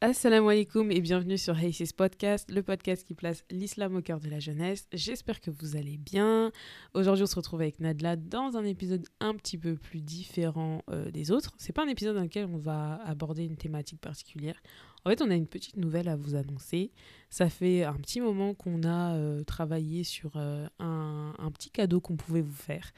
[0.00, 4.30] Assalamu alaikum et bienvenue sur Haysis Podcast, le podcast qui place l'islam au cœur de
[4.30, 4.86] la jeunesse.
[4.92, 6.52] J'espère que vous allez bien.
[6.94, 11.10] Aujourd'hui, on se retrouve avec Nadla dans un épisode un petit peu plus différent euh,
[11.10, 11.52] des autres.
[11.58, 14.62] C'est pas un épisode dans lequel on va aborder une thématique particulière.
[15.04, 16.92] En fait, on a une petite nouvelle à vous annoncer.
[17.28, 22.16] Ça fait un petit moment qu'on a euh, travaillé sur euh, un petit cadeau qu'on
[22.16, 22.92] pouvait vous faire.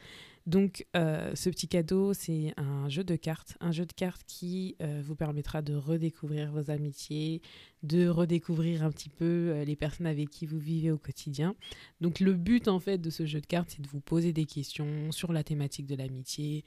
[0.46, 3.56] Donc, euh, ce petit cadeau, c'est un jeu de cartes.
[3.60, 7.42] Un jeu de cartes qui euh, vous permettra de redécouvrir vos amitiés,
[7.82, 11.54] de redécouvrir un petit peu euh, les personnes avec qui vous vivez au quotidien.
[12.00, 14.46] Donc, le but, en fait, de ce jeu de cartes, c'est de vous poser des
[14.46, 16.64] questions sur la thématique de l'amitié,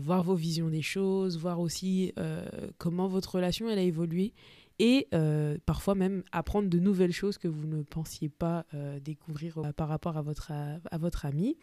[0.00, 2.12] voir vos visions des choses, voir aussi
[2.78, 4.32] comment votre relation, elle a évolué
[4.80, 5.06] et
[5.66, 8.66] parfois même apprendre de nouvelles choses que vous ne pensiez pas
[9.04, 11.56] découvrir par rapport à votre, à votre ami.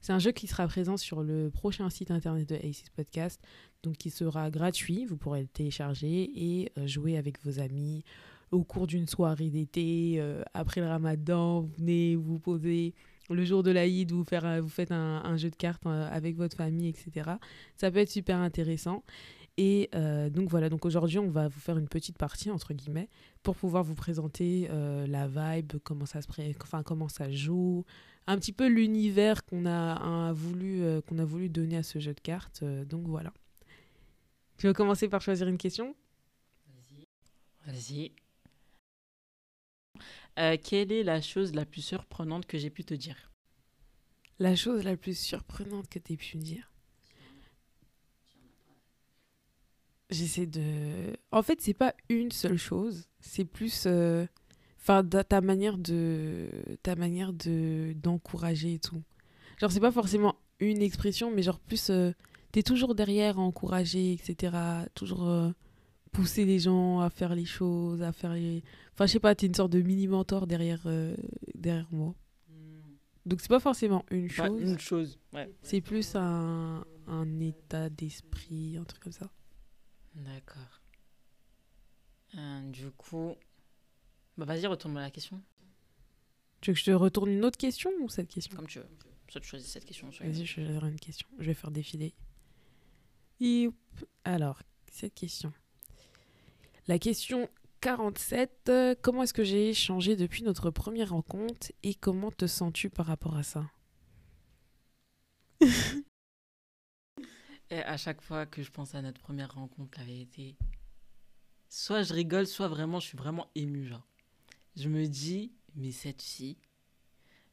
[0.00, 3.40] C'est un jeu qui sera présent sur le prochain site internet de Aces Podcast,
[3.82, 5.04] donc qui sera gratuit.
[5.04, 8.04] Vous pourrez le télécharger et euh, jouer avec vos amis
[8.50, 12.94] au cours d'une soirée d'été, euh, après le ramadan, vous venez vous poser
[13.28, 16.56] le jour de l'Aïd, vous, faire, vous faites un, jeu de cartes euh, avec votre
[16.56, 17.32] famille, etc.
[17.76, 19.04] Ça peut être super intéressant.
[19.60, 19.90] Et
[20.30, 23.08] donc voilà, donc aujourd'hui on va vous faire une petite partie entre guillemets
[23.42, 24.68] pour pouvoir vous présenter
[25.08, 26.28] la vibe, comment ça se
[26.62, 27.84] enfin comment ça joue,
[28.28, 32.12] un petit peu l'univers qu'on a, voulu, euh, qu'on a voulu donner à ce jeu
[32.12, 32.60] de cartes.
[32.62, 33.32] Euh, donc voilà.
[34.58, 35.96] Tu veux commencer par choisir une question?
[36.66, 37.06] Vas-y.
[37.64, 38.12] Vas-y.
[40.38, 43.32] Euh, quelle est la chose la plus surprenante que j'ai pu te dire?
[44.38, 46.70] La chose la plus surprenante que tu aies pu me dire?
[50.10, 51.16] J'essaie de.
[51.32, 53.08] En fait, c'est pas une seule chose.
[53.20, 53.86] C'est plus
[54.88, 56.48] enfin ta manière de
[56.82, 59.02] ta manière de d'encourager et tout.
[59.60, 62.12] Genre c'est pas forcément une expression mais genre plus tu euh,
[62.52, 64.56] t'es toujours derrière à encourager etc
[64.94, 65.50] toujours euh,
[66.12, 68.62] pousser les gens à faire les choses à faire les
[68.94, 71.14] enfin je sais pas t'es une sorte de mini mentor derrière euh,
[71.54, 72.14] derrière moi.
[72.48, 72.80] Hmm.
[73.26, 74.60] donc c'est pas forcément une chose.
[74.60, 75.18] une chose.
[75.34, 75.52] Ouais.
[75.62, 79.30] C'est plus un, un état d'esprit un truc comme ça.
[80.14, 80.80] D'accord.
[82.72, 83.34] Du coup
[84.38, 85.42] bah vas-y, retourne-moi la question.
[86.60, 88.56] Tu veux que je te retourne une autre question ou cette question?
[88.56, 88.88] Comme tu veux.
[89.28, 90.08] Soit tu choisis cette question.
[90.08, 91.28] Vas-y, je choisirai une question.
[91.38, 92.14] Je vais faire défiler.
[94.24, 95.52] Alors, cette question.
[96.86, 97.48] La question
[97.80, 98.70] 47.
[99.02, 103.36] comment est-ce que j'ai changé depuis notre première rencontre et comment te sens-tu par rapport
[103.36, 103.70] à ça?
[107.70, 110.56] Et à chaque fois que je pense à notre première rencontre, la vérité,
[111.68, 114.07] soit je rigole, soit vraiment je suis vraiment ému, genre
[114.78, 116.56] je me dis, mais cette fille.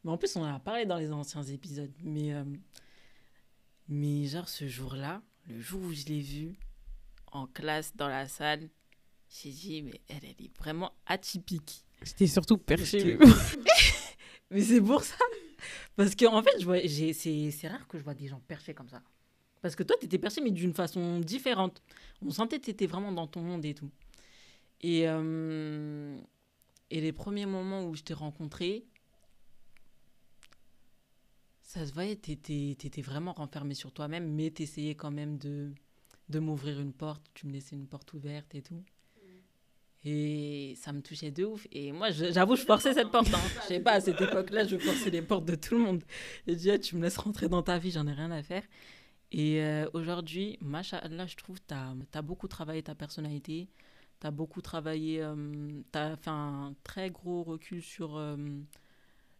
[0.03, 1.91] Mais en plus, on en a parlé dans les anciens épisodes.
[2.03, 2.43] Mais, euh,
[3.87, 6.55] mais genre, ce jour-là, le jour où je l'ai vue
[7.31, 8.69] en classe, dans la salle,
[9.29, 11.83] j'ai dit, mais elle, elle est vraiment atypique.
[12.03, 13.17] C'était surtout perché.
[14.51, 15.15] mais c'est pour ça.
[15.95, 18.89] Parce qu'en en fait, je vois, c'est rare que je vois des gens perchés comme
[18.89, 19.01] ça.
[19.61, 21.81] Parce que toi, tu étais perché, mais d'une façon différente.
[22.23, 23.89] On sentait que tu étais vraiment dans ton monde et tout.
[24.81, 26.19] Et, euh,
[26.91, 28.85] et les premiers moments où je t'ai rencontré,
[31.61, 35.73] ça se voyait, t'étais étais vraiment renfermé sur toi-même, mais t'essayais quand même de,
[36.29, 37.23] de m'ouvrir une porte.
[37.33, 38.83] Tu me laissais une porte ouverte et tout.
[40.07, 41.65] Et ça me touchait de ouf.
[41.71, 43.33] Et moi, j'avoue, je forçais cette porte.
[43.33, 43.39] Hein.
[43.63, 46.03] Je sais pas, à cette époque-là, je forçais les portes de tout le monde.
[46.47, 48.63] J'ai dit, ah, tu me laisses rentrer dans ta vie, j'en ai rien à faire.
[49.31, 53.67] Et euh, aujourd'hui, là, je trouve, tu as, as, beaucoup travaillé ta personnalité
[54.19, 58.37] tu as beaucoup travaillé, euh, tu as fait un très gros recul sur, euh,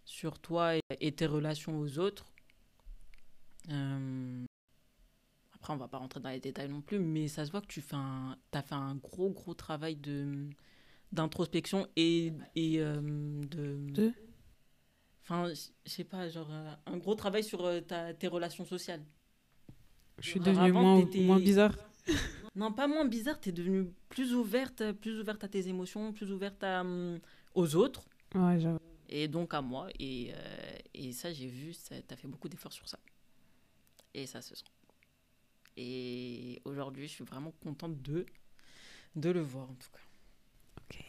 [0.06, 2.26] sur toi et, tes relations aux autres.
[3.70, 4.46] Euh,
[5.54, 7.68] après, on va pas rentrer dans les détails non plus, mais ça se voit que
[7.68, 10.50] tu fais as fait un gros, gros travail de
[11.12, 14.12] d'introspection et, et de...
[15.24, 16.52] Enfin, je sais pas, genre
[16.86, 19.04] un gros travail sur ta, tes relations sociales.
[20.20, 21.74] Je suis devenue moins, moins bizarre.
[22.56, 26.32] Non, pas moins bizarre, tu es devenue plus ouverte, plus ouverte à tes émotions, plus
[26.32, 27.20] ouverte à, hum,
[27.54, 28.08] aux autres.
[28.34, 28.58] Ouais,
[29.10, 29.90] et donc à moi.
[30.00, 33.00] Et, euh, et ça, j'ai vu, tu as fait beaucoup d'efforts sur ça.
[34.14, 34.64] Et ça se sent.
[35.78, 38.26] Et aujourd'hui, je suis vraiment contente de,
[39.16, 40.00] de le voir, en tout cas.
[40.82, 41.04] Ok.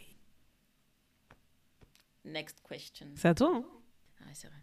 [2.24, 3.06] Next question.
[3.14, 3.64] C'est à toi, hein
[4.22, 4.60] Ah, c'est vrai.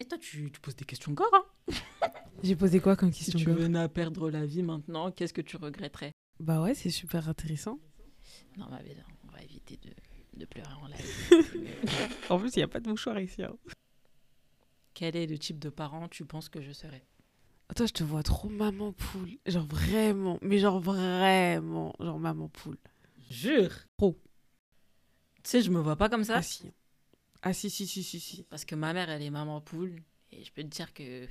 [0.00, 1.74] Et toi, tu, tu poses des questions gore, hein
[2.42, 5.40] J'ai posé quoi comme question Si tu venais à perdre la vie maintenant, qu'est-ce que
[5.40, 6.12] tu regretterais?
[6.38, 7.80] Bah ouais, c'est super intéressant.
[8.56, 8.96] Non, mais
[9.28, 9.90] on va éviter de,
[10.38, 12.10] de pleurer en live.
[12.30, 13.42] en plus, il n'y a pas de mouchoir ici.
[13.42, 13.56] Hein.
[14.94, 17.04] Quel est le type de parent tu penses que je serais?
[17.74, 19.36] Toi, je te vois trop maman poule.
[19.46, 22.78] Genre vraiment, mais genre vraiment, genre maman poule.
[23.30, 23.72] Jure?
[23.96, 24.16] Trop.
[25.42, 26.36] Tu sais, je me vois pas comme ça.
[26.36, 26.72] Ah si.
[27.42, 28.42] Ah si, si, si, si, si.
[28.44, 30.02] Parce que ma mère, elle est maman poule.
[30.32, 31.26] Et je peux te dire que.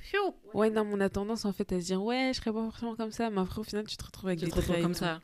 [0.54, 2.63] Ouais, non, mais on a tendance en fait à se dire, ouais, je serais pas
[2.63, 4.81] forcément comme ça, mais après au final, tu te retrouves avec tu des te retrouves
[4.81, 5.00] comme tout.
[5.00, 5.19] ça.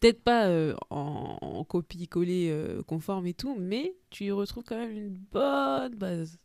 [0.00, 4.76] Peut-être pas euh, en, en copie-coller euh, conforme et tout, mais tu y retrouves quand
[4.78, 6.38] même une bonne base.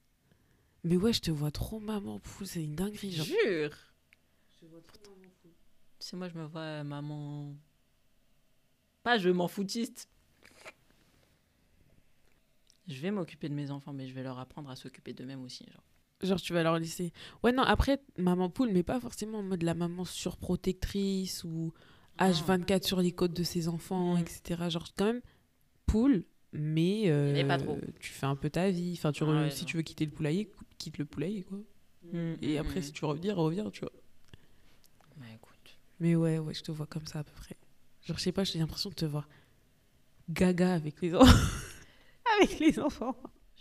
[0.84, 3.12] Mais ouais, je te vois trop maman poule, c'est une dinguerie.
[3.12, 3.26] Genre.
[3.26, 3.72] Jure.
[4.60, 4.68] Tu
[6.00, 7.56] sais, moi, je me vois euh, maman.
[9.04, 10.10] Pas je m'en foutiste.
[12.88, 15.66] Je vais m'occuper de mes enfants, mais je vais leur apprendre à s'occuper d'eux-mêmes aussi.
[15.72, 15.84] Genre.
[16.22, 17.12] Genre, tu vas leur laisser.
[17.44, 21.74] Ouais, non, après, maman poule, mais pas forcément en mode la maman surprotectrice ou
[22.20, 24.20] H24 sur les côtes de ses enfants, Mm.
[24.20, 24.70] etc.
[24.70, 25.22] Genre, quand même,
[25.86, 27.80] poule, mais, euh, Mais pas trop.
[28.00, 28.94] tu fais un peu ta vie.
[28.98, 29.68] Enfin, tu Ah ouais, si non.
[29.68, 31.58] tu veux quitter le poulailler, quitte le poulailler, quoi.
[32.12, 33.92] Mm, Et mm, après, si tu veux revenir, reviens, tu vois.
[35.18, 35.78] Bah, écoute.
[36.00, 37.56] Mais ouais, ouais, je te vois comme ça à peu près.
[38.04, 39.28] Genre, je sais pas, j'ai l'impression de te voir
[40.30, 41.26] gaga avec les enfants.
[42.42, 43.16] avec les enfants.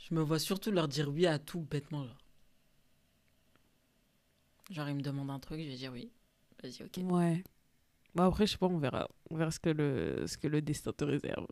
[0.09, 2.05] Je me vois surtout leur dire oui à tout bêtement.
[2.05, 2.19] Genre,
[4.71, 6.11] genre ils me demandent un truc, je vais dire oui.
[6.63, 6.99] Vas-y, ok.
[7.13, 7.43] Ouais.
[8.15, 9.09] Bon, après, je sais pas, on verra.
[9.31, 11.47] On verra ce que le, ce que le destin te réserve.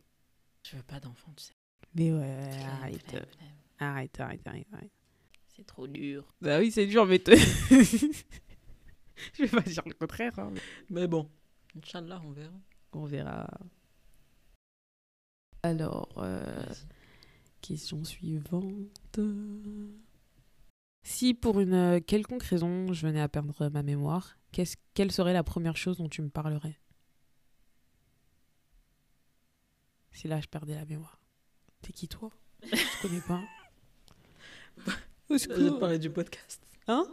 [0.62, 1.54] Je veux pas d'enfant, tu sais.
[1.94, 3.02] Mais ouais, Flemme, arrête.
[3.08, 3.48] flemme, flemme.
[3.78, 4.92] Arrête, arrête, arrête, arrête.
[5.48, 6.32] C'est trop dur.
[6.40, 7.30] Bah oui, c'est dur, mais te...
[9.34, 10.38] je vais pas dire le contraire.
[10.38, 10.52] hein,
[10.90, 11.28] mais bon,
[11.76, 12.52] Inch'Allah, on verra.
[12.92, 13.48] On verra.
[15.62, 16.64] Alors, euh.
[17.60, 19.18] Question suivante.
[21.02, 25.32] Si pour une euh, quelconque raison je venais à perdre ma mémoire, qu'est-ce- quelle serait
[25.32, 26.78] la première chose dont tu me parlerais?
[30.12, 31.20] Si là je perdais la mémoire.
[31.82, 32.30] T'es qui toi?
[32.62, 33.42] Je connais pas.
[35.30, 36.62] Au Je vais te parler du podcast.
[36.88, 37.06] Hein?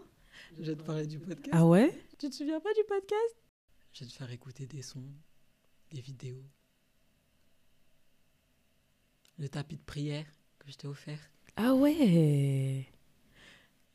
[0.58, 1.50] Je vais te parler du podcast.
[1.52, 1.92] Ah ouais?
[2.18, 3.36] Tu te souviens pas du podcast?
[3.94, 5.06] Je vais te faire écouter des sons,
[5.92, 6.44] des vidéos.
[9.38, 10.26] Le tapis de prière
[10.68, 11.20] que je t'ai offert.
[11.56, 12.86] Ah ouais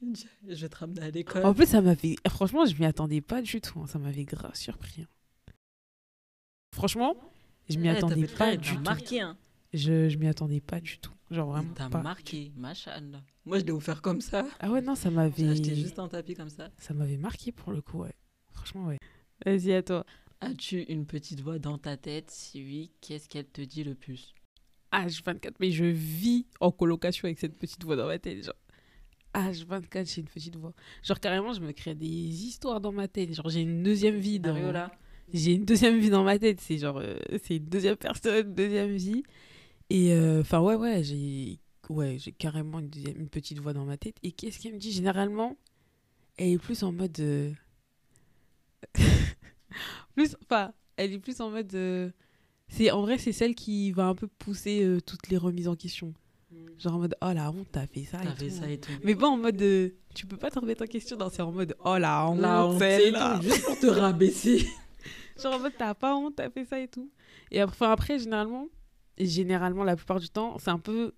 [0.03, 1.45] Je vais te ramener à l'école.
[1.47, 2.17] En plus, ça m'avait.
[2.29, 3.81] Franchement, je m'y attendais pas du tout.
[3.81, 3.87] hein.
[3.87, 5.03] Ça m'avait grave surpris.
[5.03, 5.53] hein.
[6.75, 7.15] Franchement,
[7.69, 8.83] je m'y attendais t'as- pas du t'as tout.
[8.83, 9.37] marqué, hein.
[9.75, 11.13] Je, je m'y attendais pas du tout.
[11.31, 12.03] Genre vraiment t'a pas.
[12.03, 13.23] marqué, machallah.
[13.45, 14.47] Moi, je l'ai offert comme ça.
[14.61, 15.49] Ah ouais, non, ça J'ai m'avait.
[15.49, 16.71] acheté juste un tapis comme ça.
[16.79, 18.13] Ça m'avait marqué pour le coup, ouais.
[18.53, 18.99] Franchement, ouais.
[19.47, 20.05] Vas-y, à toi.
[20.41, 24.35] As-tu une petite voix dans ta tête Si oui, qu'est-ce qu'elle te dit le plus?
[24.93, 28.45] H24, mais je vis en colocation avec cette petite voix dans ma tête.
[28.45, 28.55] Genre,
[29.35, 30.75] H24, j'ai une petite voix.
[31.03, 33.33] Genre, carrément, je me crée des histoires dans ma tête.
[33.35, 34.51] Genre, j'ai une deuxième vie dans.
[34.51, 34.93] Ariola
[35.33, 36.61] J'ai une deuxième vie dans ma tête.
[36.61, 39.23] C'est genre, euh, c'est une deuxième personne, deuxième vie.
[39.89, 41.59] Et euh, enfin, ouais, ouais, j'ai
[41.89, 44.17] ouais, carrément une, deuxième- une petite voix dans ma tête.
[44.23, 44.93] Et qu'est-ce qu'elle me dit?
[44.93, 45.57] Généralement,
[46.37, 47.19] elle est plus en mode.
[47.21, 47.51] euh,
[50.15, 51.75] plus, enfin, elle est plus en mode.
[52.73, 55.77] C'est en vrai, c'est celle qui va un peu pousser euh, toutes les remises en
[55.77, 56.15] question.
[56.79, 58.19] Genre en mode, oh la honte, t'as fait ça.
[58.23, 58.55] et fait tout.
[58.57, 58.91] ça et tout.
[59.05, 59.61] Mais pas en mode.
[59.61, 61.17] euh, tu peux pas te remettre en question.
[61.19, 64.67] Non, c'est en mode, oh la honte, La honte, tout, juste pour te rabaisser.
[65.43, 67.11] Genre en mode, t'as pas honte, t'as fait ça et tout.
[67.51, 68.69] Et après, enfin, après généralement,
[69.19, 71.13] généralement, la plupart du temps, c'est un peu.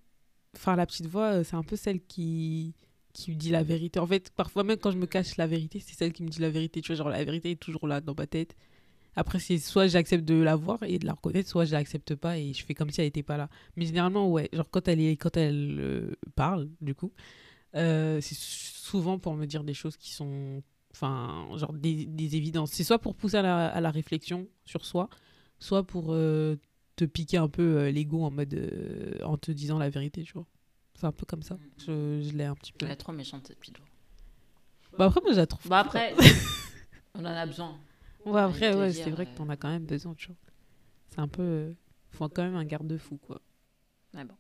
[0.56, 2.74] Enfin, la petite voix, euh, c'est un peu celle qui
[3.12, 4.00] qui me dit la vérité.
[4.00, 6.40] En fait, parfois même quand je me cache la vérité, c'est celle qui me dit
[6.40, 6.80] la vérité.
[6.80, 8.56] Tu vois, genre la vérité est toujours là dans ma tête.
[9.16, 12.38] Après, c'est soit j'accepte de la voir et de la reconnaître, soit je l'accepte pas
[12.38, 13.48] et je fais comme si elle était pas là.
[13.76, 17.12] Mais généralement, ouais, genre quand elle, est, quand elle euh, parle, du coup,
[17.76, 20.62] euh, c'est souvent pour me dire des choses qui sont.
[20.92, 22.70] Enfin, genre des, des évidences.
[22.70, 25.08] C'est soit pour pousser à la, à la réflexion sur soi,
[25.58, 26.56] soit pour euh,
[26.94, 28.54] te piquer un peu l'ego en mode.
[29.24, 30.46] en te disant la vérité, tu vois.
[30.94, 31.58] C'est un peu comme ça.
[31.78, 32.86] Je, je l'ai un petit peu.
[32.86, 33.86] Elle est trop méchante cette voix.
[34.98, 35.68] Bah après, moi, je la trouve.
[35.68, 36.14] Bah après,
[37.14, 37.76] on en a besoin.
[38.24, 40.36] Ouais, après, ouais, c'est vrai que euh, t'en as quand même besoin, tu vois.
[41.10, 41.42] C'est un peu.
[41.42, 41.74] euh,
[42.10, 43.40] faut quand même un garde-fou, quoi.
[44.12, 44.36] Mais bon.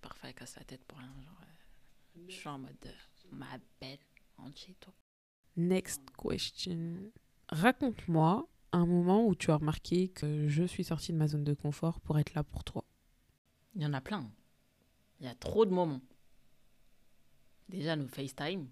[0.00, 1.12] Parfois, elle casse la tête pour rien.
[1.22, 2.90] Genre, euh, je suis en mode euh,
[3.32, 3.98] ma belle,
[4.36, 4.92] rentre chez toi.
[5.56, 7.10] Next question.
[7.48, 11.52] Raconte-moi un moment où tu as remarqué que je suis sortie de ma zone de
[11.54, 12.84] confort pour être là pour toi.
[13.74, 14.30] Il y en a plein.
[15.20, 16.00] Il y a trop de moments.
[17.68, 18.68] Déjà, nos FaceTime.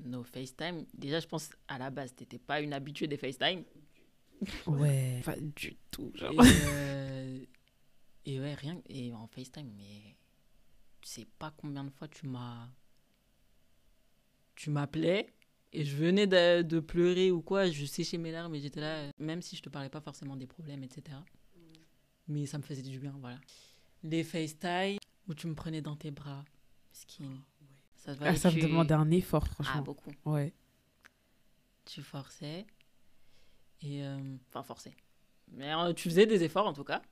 [0.00, 0.84] Nos FaceTime.
[0.94, 3.64] Déjà, je pense à la base, t'étais pas une habituée des FaceTime.
[4.66, 5.22] Ouais.
[5.24, 6.32] Pas du tout, genre.
[6.32, 7.44] Et, euh,
[8.26, 8.80] et ouais, rien.
[8.88, 10.16] Et en FaceTime, mais
[11.00, 12.68] tu sais pas combien de fois tu m'as.
[14.54, 15.32] Tu m'appelais
[15.72, 17.70] et je venais de, de pleurer ou quoi.
[17.70, 20.46] Je séchais mes larmes et j'étais là, même si je te parlais pas forcément des
[20.46, 21.16] problèmes, etc.
[22.28, 23.38] Mais ça me faisait du bien, voilà.
[24.02, 24.98] Les FaceTime
[25.28, 26.44] où tu me prenais dans tes bras.
[26.92, 27.42] Skin.
[28.06, 29.82] Ça, Ah, ça me demandait un effort, Ah, franchement.
[29.82, 30.10] beaucoup.
[30.24, 30.52] ouais.
[31.84, 32.66] Tu forçais.
[33.82, 34.02] Et.
[34.04, 34.94] euh, Enfin, forçais.
[35.52, 37.02] Mais euh, tu faisais des efforts en tout cas.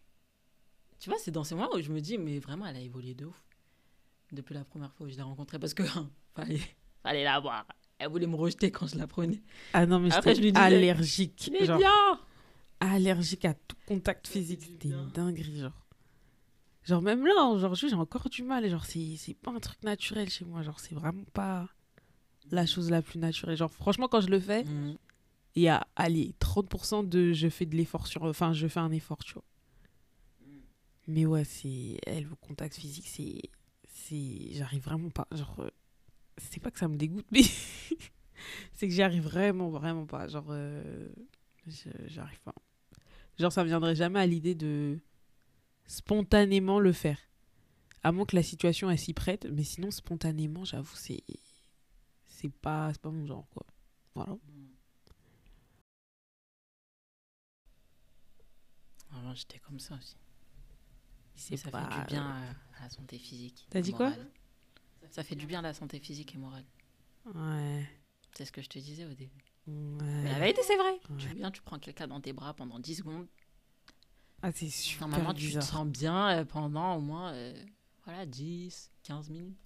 [0.99, 3.15] Tu vois, c'est dans ces moments où je me dis, mais vraiment, elle a évolué
[3.15, 3.43] de ouf.
[4.33, 5.83] Depuis la première fois où je l'ai rencontrée, parce que
[6.35, 6.61] fallait,
[7.03, 7.67] fallait la voir.
[7.99, 9.43] Elle voulait me rejeter quand je la prenais.
[9.73, 11.51] Ah non, mais Après, j'étais je lui disais, allergique.
[11.53, 12.21] Mais genre, bien
[12.81, 14.63] allergique à tout contact physique.
[14.63, 15.84] C'était une dinguerie, genre.
[16.85, 18.69] Genre, même là, aujourd'hui, j'ai encore du mal.
[18.69, 20.63] Genre, c'est c'est pas un truc naturel chez moi.
[20.63, 21.69] Genre, c'est vraiment pas
[22.51, 23.57] la chose la plus naturelle.
[23.57, 24.97] Genre, franchement, quand je le fais, Mm.
[25.57, 28.25] il y a, allez, 30% de je fais de l'effort sur.
[28.25, 29.45] Enfin, je fais un effort, tu vois.
[31.07, 31.99] Mais ouais, c'est.
[32.07, 33.41] Elle, le contact physique, c'est.
[33.87, 35.27] c'est J'arrive vraiment pas.
[35.33, 35.57] Genre.
[35.61, 35.71] euh,
[36.37, 37.43] C'est pas que ça me dégoûte, mais.
[38.75, 40.29] c'est que j'y arrive vraiment, vraiment pas.
[40.29, 40.47] Genre.
[40.51, 41.09] euh,
[42.07, 42.55] J'arrive pas.
[43.39, 44.99] Genre, ça me viendrait jamais à l'idée de
[45.87, 47.19] spontanément le faire.
[48.03, 51.23] À moins que la situation elle s'y prête, mais sinon, spontanément, j'avoue, c'est.
[52.27, 53.65] C'est pas, c'est pas mon genre, quoi.
[54.15, 54.37] Voilà.
[59.17, 60.17] Avant, j'étais comme ça aussi.
[61.37, 62.51] C'est ça pas- fait du bien à,
[62.81, 63.67] à la santé physique.
[63.71, 64.13] T'as dit quoi?
[65.11, 66.65] Ça fait du bien à la santé physique et morale.
[67.35, 67.89] Ouais.
[68.37, 69.45] C'est ce que je te disais au début.
[69.67, 70.23] Ouais.
[70.23, 71.01] Mais la vérité, c'est vrai.
[71.19, 73.27] Tu viens, tu prends quelqu'un dans tes bras pendant 10 secondes.
[74.47, 77.65] Ah, c'est super Normalement, tu te sens bien euh, pendant au moins euh,
[78.05, 79.57] voilà, 10, 15 minutes.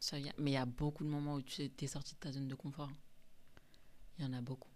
[0.00, 0.32] Ça vient.
[0.38, 2.54] Mais il y a beaucoup de moments où tu es sorti de ta zone de
[2.56, 2.90] confort.
[4.18, 4.72] Il y en a beaucoup.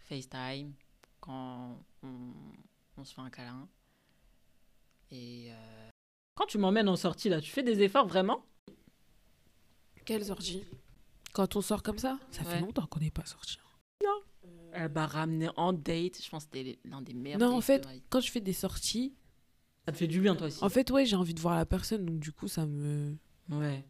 [0.00, 0.72] FaceTime,
[1.20, 2.32] quand on,
[2.96, 3.68] on se fait un câlin.
[5.12, 5.90] Et euh,
[6.34, 8.44] quand tu m'emmènes en sortie, là, tu fais des efforts vraiment?
[10.04, 10.64] Quelle sortie
[11.32, 12.18] Quand on sort comme ça?
[12.32, 13.58] Ça fait longtemps qu'on n'est pas sorti.
[14.74, 16.22] Elle m'a ramené en date.
[16.22, 19.14] Je pense que c'était l'un des meilleurs Non, en fait, quand je fais des sorties,
[19.86, 20.62] Ça te fait du bien, toi aussi.
[20.62, 23.16] en fait, ouais, j'ai envie de voir la personne, donc du coup, ça me.
[23.50, 23.84] Ouais.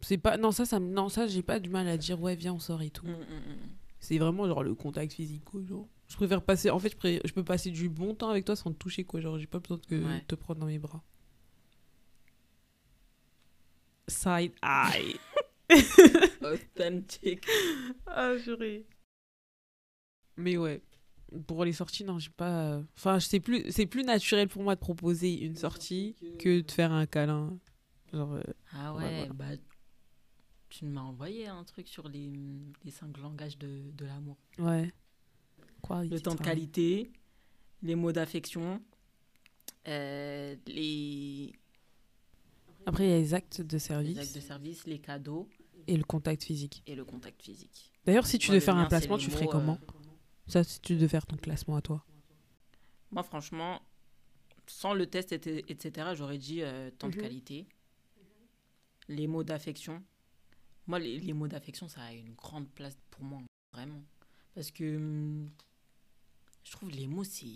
[0.00, 0.36] C'est pas.
[0.36, 0.92] Non, ça, ça me...
[0.92, 3.06] non, ça j'ai pas du mal à dire, ouais, viens, on sort et tout.
[3.06, 3.56] Mm, mm, mm.
[4.00, 5.42] C'est vraiment genre le contact physique.
[5.66, 5.88] Genre.
[6.08, 6.68] Je préfère passer.
[6.68, 9.04] En fait, je, pré- je peux passer du bon temps avec toi sans te toucher,
[9.04, 9.20] quoi.
[9.20, 10.22] Genre, j'ai pas besoin de que- Ouais.
[10.28, 11.02] te prendre dans mes bras.
[14.08, 15.16] Side eye.
[16.42, 17.46] Authentique.
[18.06, 18.84] Ah, purée.
[20.36, 20.82] Mais ouais,
[21.46, 22.80] pour les sorties, non, j'ai pas.
[22.96, 26.92] Enfin, c'est plus, c'est plus naturel pour moi de proposer une sortie que de faire
[26.92, 27.58] un câlin.
[28.12, 29.46] Genre, euh, Ah Ouais, bah
[30.68, 32.32] tu m'as envoyé un truc sur les,
[32.84, 34.36] les cinq langages de, de l'amour.
[34.58, 34.92] ouais.
[35.80, 37.12] Quoi Le temps de qualité,
[37.82, 38.80] les mots d'affection,
[39.86, 41.52] euh, les,
[42.86, 45.48] Après, il y a les actes de les service actes de service, les cadeaux
[45.86, 46.82] et le contact physique.
[46.86, 47.92] et le contact physique.
[48.06, 49.86] D'ailleurs, si tu le faire un placement, les tu ferais comment euh,
[50.46, 52.04] Ça, si tu devais faire ton classement à toi.
[53.10, 53.80] Moi, franchement,
[54.66, 57.20] sans le test, et- etc., j'aurais dit euh, temps de Mhm.
[57.22, 57.66] qualité,
[59.08, 60.02] les mots d'affection.
[60.86, 63.40] Moi, les, les mots d'affection, ça a une grande place pour moi,
[63.72, 64.02] vraiment.
[64.54, 65.50] Parce que hum,
[66.62, 67.46] je trouve les mots, c'est.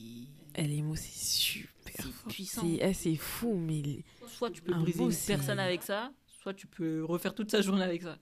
[0.54, 2.62] Eh, les mots, c'est super C'est puissant.
[2.62, 4.02] C'est eh, c'est fou, mais.
[4.26, 7.50] Soit tu peux Un briser mot, une personne avec ça, soit tu peux refaire toute
[7.50, 8.18] sa journée avec ça.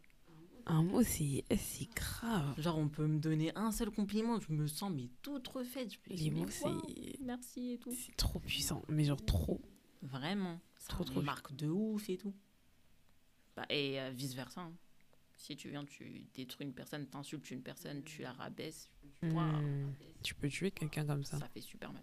[0.68, 2.60] Un mot, c'est c'est grave.
[2.60, 5.92] Genre, on peut me donner un seul compliment, je me sens mais toute refaite.
[5.92, 7.92] Je Les mots, c'est Merci et tout.
[7.92, 8.82] c'est trop puissant.
[8.88, 9.60] Mais genre, trop.
[10.02, 10.60] Vraiment.
[10.78, 12.34] Ça Trop, trop marque de ouf et tout.
[13.56, 14.68] Bah, et vice versa.
[15.36, 18.90] Si tu viens, tu détruis une personne, t'insultes une personne, tu la rabaisses,
[19.22, 19.92] Ouah, Hmm.
[20.22, 21.38] Tu peux tuer quelqu'un comme ça.
[21.38, 22.02] ça fait super mal.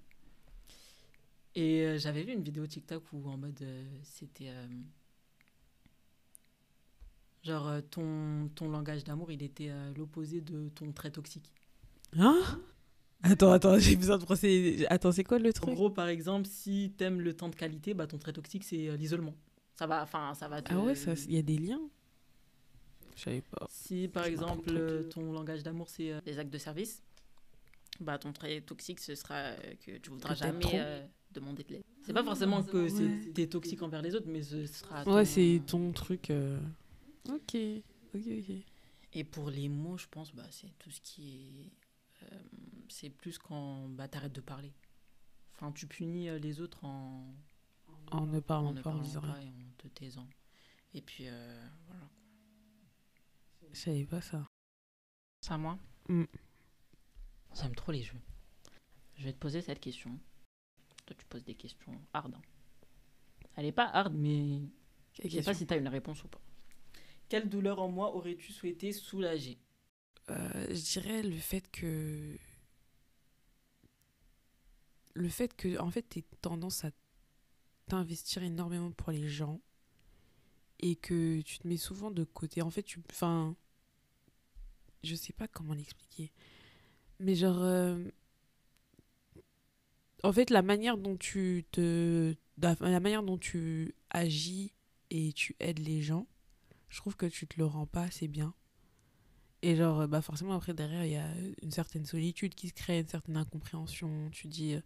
[1.55, 4.67] Et euh, j'avais vu une vidéo TikTok où en mode euh, c'était euh,
[7.43, 11.49] genre euh, ton, ton langage d'amour il était euh, l'opposé de ton trait toxique.
[12.17, 12.39] Hein
[13.25, 14.85] Attends, attends, j'ai besoin de procéder.
[14.89, 17.93] Attends, c'est quoi le En truc gros par exemple si t'aimes le temps de qualité
[17.93, 19.33] bah ton trait toxique c'est euh, l'isolement.
[19.75, 20.93] Ça va enfin ça va te Ah ouais,
[21.27, 21.81] il y a des liens
[23.15, 23.65] Je savais pas.
[23.69, 27.01] Si par exemple euh, ton langage d'amour c'est euh, les actes de service,
[27.99, 31.83] bah ton trait toxique ce sera euh, que tu voudras jamais demander de l'aide.
[32.05, 33.31] C'est pas forcément que Ouais.
[33.33, 34.99] t'es toxique envers les autres, mais ce sera.
[35.05, 36.29] Ouais, ton- c'est ton truc.
[37.43, 37.57] Ok,
[38.15, 38.55] ok, ok.
[39.15, 41.71] Et pour les mots, je pense bah c'est tout ce qui
[42.21, 42.39] est, euh,
[42.89, 44.73] c'est plus quand bah t'arrêtes de parler.
[45.53, 47.31] Enfin, tu punis euh, les autres en,
[48.11, 49.39] En ne en parlant ne pas, en disant rien.
[49.41, 50.27] et en te taisant.
[50.95, 52.09] Et puis euh, voilà.
[53.71, 54.47] Je savais pas ça.
[55.41, 55.77] Ça moi.
[56.09, 56.23] Mm.
[57.55, 58.19] J'aime trop les jeux.
[59.15, 60.19] Je vais te poser cette question.
[61.05, 62.33] Toi, tu poses des questions hard.
[62.33, 62.41] hein.
[63.55, 64.61] Elle est pas hard, mais
[65.21, 66.41] je sais pas si tu as une réponse ou pas.
[67.33, 69.57] Quelle douleur en moi aurais-tu souhaité soulager?
[70.29, 72.37] Euh, je dirais le fait que.
[75.15, 76.91] Le fait que, en fait, tu tendance à
[77.87, 79.59] t'investir énormément pour les gens
[80.79, 82.61] et que tu te mets souvent de côté.
[82.61, 83.01] En fait, tu.
[83.09, 83.55] Enfin.
[85.03, 86.31] Je sais pas comment l'expliquer.
[87.17, 87.63] Mais genre.
[87.63, 87.97] euh,
[90.21, 92.35] en fait, la manière dont tu te.
[92.59, 94.75] La manière dont tu agis
[95.09, 96.27] et tu aides les gens,
[96.93, 98.53] je trouve que tu te le rends pas assez bien.
[99.63, 101.27] Et genre, bah forcément, après, derrière, il y a
[101.61, 104.29] une certaine solitude qui se crée, une certaine incompréhension.
[104.31, 104.75] Tu dis.
[104.75, 104.81] euh,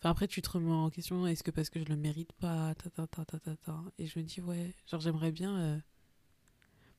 [0.00, 2.74] Enfin, après, tu te remets en question est-ce que parce que je le mérite pas
[2.74, 3.82] ta, ta, ta, ta, ta, ta.
[3.98, 5.56] Et je me dis, ouais, genre, j'aimerais bien.
[5.58, 5.78] euh,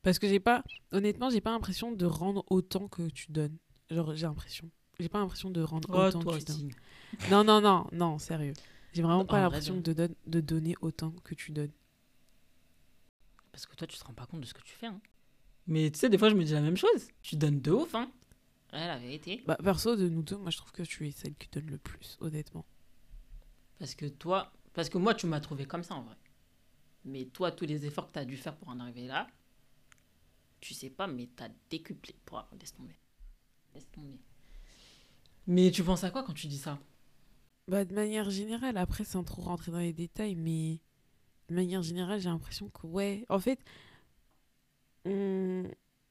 [0.02, 0.64] Parce que j'ai pas.
[0.92, 3.56] Honnêtement, j'ai pas l'impression de rendre autant que tu donnes.
[3.90, 4.70] Genre, j'ai l'impression.
[4.98, 6.70] J'ai pas l'impression de rendre Oh, autant que tu donnes.
[7.30, 8.54] Non, non, non, non, sérieux.
[8.92, 11.72] J'ai vraiment En pas l'impression de- de, don- de donner autant que tu donnes.
[13.56, 14.88] Parce que toi, tu te rends pas compte de ce que tu fais.
[14.88, 15.00] hein.
[15.66, 17.08] Mais tu sais, des fois, je me dis la même chose.
[17.22, 18.12] Tu donnes de ouf, hein.
[18.70, 19.42] Ouais, la vérité.
[19.46, 21.78] Bah, perso, de nous deux, moi, je trouve que tu es celle qui donne le
[21.78, 22.66] plus, honnêtement.
[23.78, 26.16] Parce que toi, parce que moi, tu m'as trouvé comme ça en vrai.
[27.06, 29.26] Mais toi, tous les efforts que tu as dû faire pour en arriver là,
[30.60, 32.14] tu sais pas, mais tu as décuplé.
[32.26, 32.46] Pour...
[32.60, 32.98] Laisse tomber.
[33.74, 34.20] Laisse tomber.
[35.46, 36.78] Mais tu penses à quoi quand tu dis ça?
[37.68, 40.78] Bah, de manière générale, après, sans trop rentrer dans les détails, mais
[41.48, 43.60] de manière générale, j'ai l'impression que, ouais, en fait,
[45.04, 45.64] on,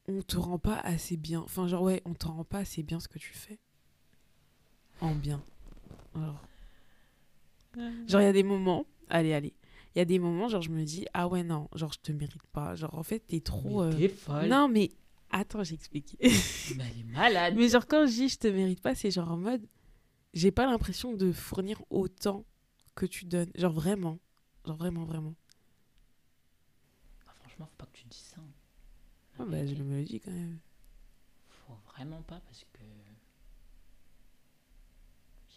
[0.08, 1.42] on te rend pas assez bien.
[1.42, 3.60] Enfin, genre, ouais, on te rend pas assez bien ce que tu fais.
[5.02, 5.44] En bien.
[6.16, 6.42] Alors,
[8.08, 9.54] genre, il y a des moments, allez, allez,
[9.94, 12.12] il y a des moments, genre, je me dis, ah ouais, non, genre, je te
[12.12, 12.76] mérite pas.
[12.76, 13.82] Genre, en fait, t'es trop.
[13.84, 14.48] Euh, t'es folle.
[14.48, 14.92] Non, mais
[15.32, 16.18] attends, j'explique.
[16.22, 16.30] Mais
[16.92, 17.56] elle est malade.
[17.58, 19.66] mais genre, quand je dis je te mérite pas, c'est genre en mode,
[20.34, 22.46] j'ai pas l'impression de fournir autant
[22.96, 23.52] que tu donnes.
[23.56, 24.20] Genre vraiment.
[24.66, 25.36] Genre vraiment, vraiment.
[27.28, 28.42] Ah, franchement, faut pas que tu dises ça.
[28.42, 28.52] hein.
[29.40, 30.60] Ah bah, je me le dis quand même.
[31.50, 32.84] Faut vraiment pas parce que.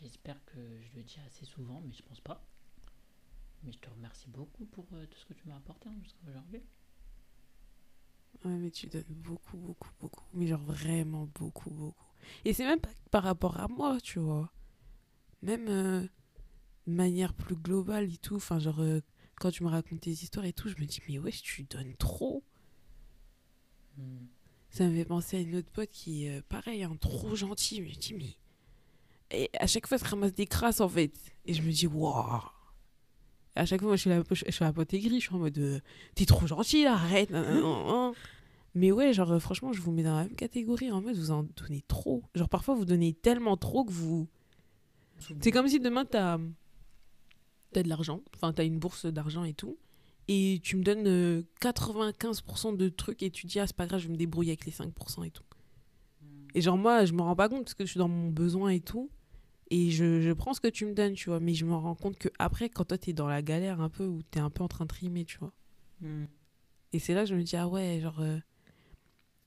[0.00, 2.42] J'espère que je le dis assez souvent, mais je pense pas.
[3.62, 6.28] Mais je te remercie beaucoup pour euh, tout ce que tu m'as apporté hein, jusqu'à
[6.28, 6.62] aujourd'hui.
[8.44, 10.24] Ouais, mais tu donnes beaucoup, beaucoup, beaucoup.
[10.32, 12.06] Mais genre vraiment beaucoup, beaucoup.
[12.44, 14.52] Et c'est même pas par rapport à moi, tu vois.
[15.42, 16.06] Même euh,
[16.94, 18.36] manière plus globale et tout.
[18.36, 19.00] Enfin, genre, euh,
[19.36, 21.94] quand tu me racontes tes histoires et tout, je me dis, mais wesh, tu donnes
[21.98, 22.42] trop.
[23.96, 24.26] Hmm.
[24.70, 27.78] Ça me fait penser à une autre pote qui est euh, pareil, hein, trop gentille.
[27.78, 28.36] Je me dis, mais.
[29.30, 31.12] Et à chaque fois, elle se ramasse des crasses en fait.
[31.44, 32.42] Et je me dis, waouh.
[33.54, 35.20] À chaque fois, moi, je suis la, je suis la pote aigrie.
[35.20, 35.80] Je suis en mode, euh,
[36.14, 37.32] t'es trop gentille, arrête.
[38.74, 40.92] Mais ouais, genre, franchement, je vous mets dans la même catégorie.
[40.92, 42.22] En mode, vous en donnez trop.
[42.34, 44.28] Genre, parfois, vous donnez tellement trop que vous.
[45.40, 46.38] C'est comme si demain, t'as
[47.76, 48.22] as de l'argent.
[48.34, 49.78] Enfin, t'as une bourse d'argent et tout.
[50.28, 54.00] Et tu me donnes euh, 95% de trucs et tu dis, ah, c'est pas grave,
[54.00, 55.42] je vais me débrouiller avec les 5% et tout.
[56.54, 58.70] Et genre, moi, je me rends pas compte parce que je suis dans mon besoin
[58.70, 59.10] et tout.
[59.70, 61.40] Et je, je prends ce que tu me donnes, tu vois.
[61.40, 64.04] Mais je me rends compte que après, quand toi, t'es dans la galère un peu,
[64.06, 65.52] ou t'es un peu en train de trimer, tu vois.
[66.00, 66.24] Hmm.
[66.94, 68.20] Et c'est là que je me dis, ah ouais, genre.
[68.20, 68.38] euh,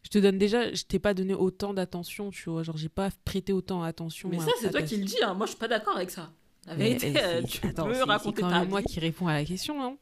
[0.03, 2.61] je te donne déjà, je t'ai pas donné autant d'attention, tu vois.
[2.63, 4.29] Genre, j'ai pas prêté autant attention.
[4.29, 5.15] Mais à- ça, c'est toi ta- qui le dis.
[5.23, 5.33] Hein.
[5.33, 6.31] Moi, je suis pas d'accord avec ça.
[6.67, 9.45] La vérité, euh, tu attends, peux raconter quand ta même moi qui réponds à la
[9.45, 9.97] question, hein.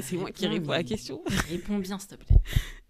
[0.00, 1.22] C'est moi qui Réponds, à la question.
[1.50, 2.36] Réponds bien, s'il te plaît.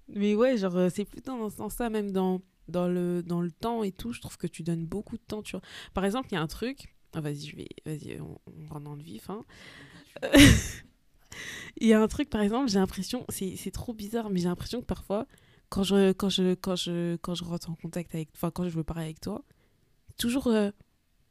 [0.08, 3.50] Mais ouais, genre, euh, c'est plutôt dans ce sens-là, même dans, dans, le, dans le
[3.50, 5.62] temps et tout, je trouve que tu donnes beaucoup de temps, tu vois.
[5.94, 6.94] Par exemple, il y a un truc.
[7.12, 7.68] Ah, vas-y, je vais.
[7.84, 9.42] Vas-y, on, on rentre dans le vif, hein.
[11.78, 13.24] Il y a un truc, par exemple, j'ai l'impression.
[13.28, 15.26] C'est c'est trop bizarre, mais j'ai l'impression que parfois,
[15.70, 18.28] quand je, quand, je, quand, je, quand je rentre en contact avec.
[18.34, 19.42] Enfin, quand je veux parler avec toi,
[20.18, 20.70] toujours euh,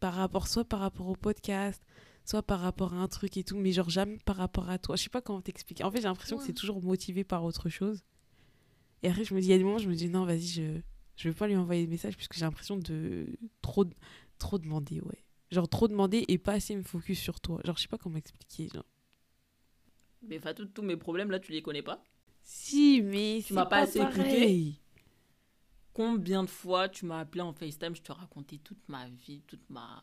[0.02, 1.82] par rapport, soit par rapport au podcast,
[2.26, 4.98] soit par rapport à un truc et tout, mais genre jamais par rapport à toi.
[4.98, 5.86] Je sais pas comment t'expliquer.
[5.86, 8.04] En fait, j'ai l'impression que c'est toujours motivé par autre chose.
[9.04, 10.48] Et après, je me dis, il y a des moments, je me dis, non, vas-y,
[10.48, 10.82] je,
[11.16, 13.28] je vais pas lui envoyer des messages puisque j'ai l'impression de
[13.62, 13.86] trop,
[14.40, 15.24] trop demander, ouais.
[15.52, 17.62] Genre, trop demander et pas assez me focus sur toi.
[17.64, 18.70] Genre, je sais pas comment expliquer.
[18.74, 18.86] Genre.
[20.24, 22.04] Mais enfin, tous mes problèmes, là, tu les connais pas?
[22.42, 24.76] Si, mais c'est m'as pas assez écouté?
[25.94, 29.70] Combien de fois tu m'as appelé en FaceTime, je te racontais toute ma vie, toute
[29.70, 30.02] ma.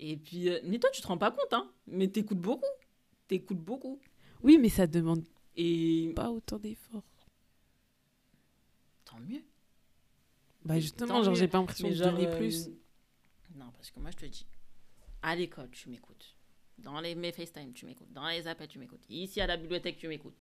[0.00, 1.70] Et puis, euh, mais toi, tu te rends pas compte, hein.
[1.86, 2.66] Mais t'écoutes beaucoup.
[3.28, 4.00] T'écoutes beaucoup.
[4.42, 5.24] Oui, mais ça demande
[5.56, 6.12] Et.
[6.16, 7.02] pas autant d'efforts.
[9.04, 9.42] Tant mieux.
[10.64, 12.68] Bah, justement, Tant genre, j'ai pas l'impression de donner euh, plus.
[13.54, 14.46] Non, parce que moi, je te dis,
[15.22, 16.36] à l'école, tu m'écoutes.
[16.78, 18.12] Dans les, mes FaceTime, tu m'écoutes.
[18.12, 19.04] Dans les appels, tu m'écoutes.
[19.08, 20.36] Ici, à la bibliothèque, tu m'écoutes.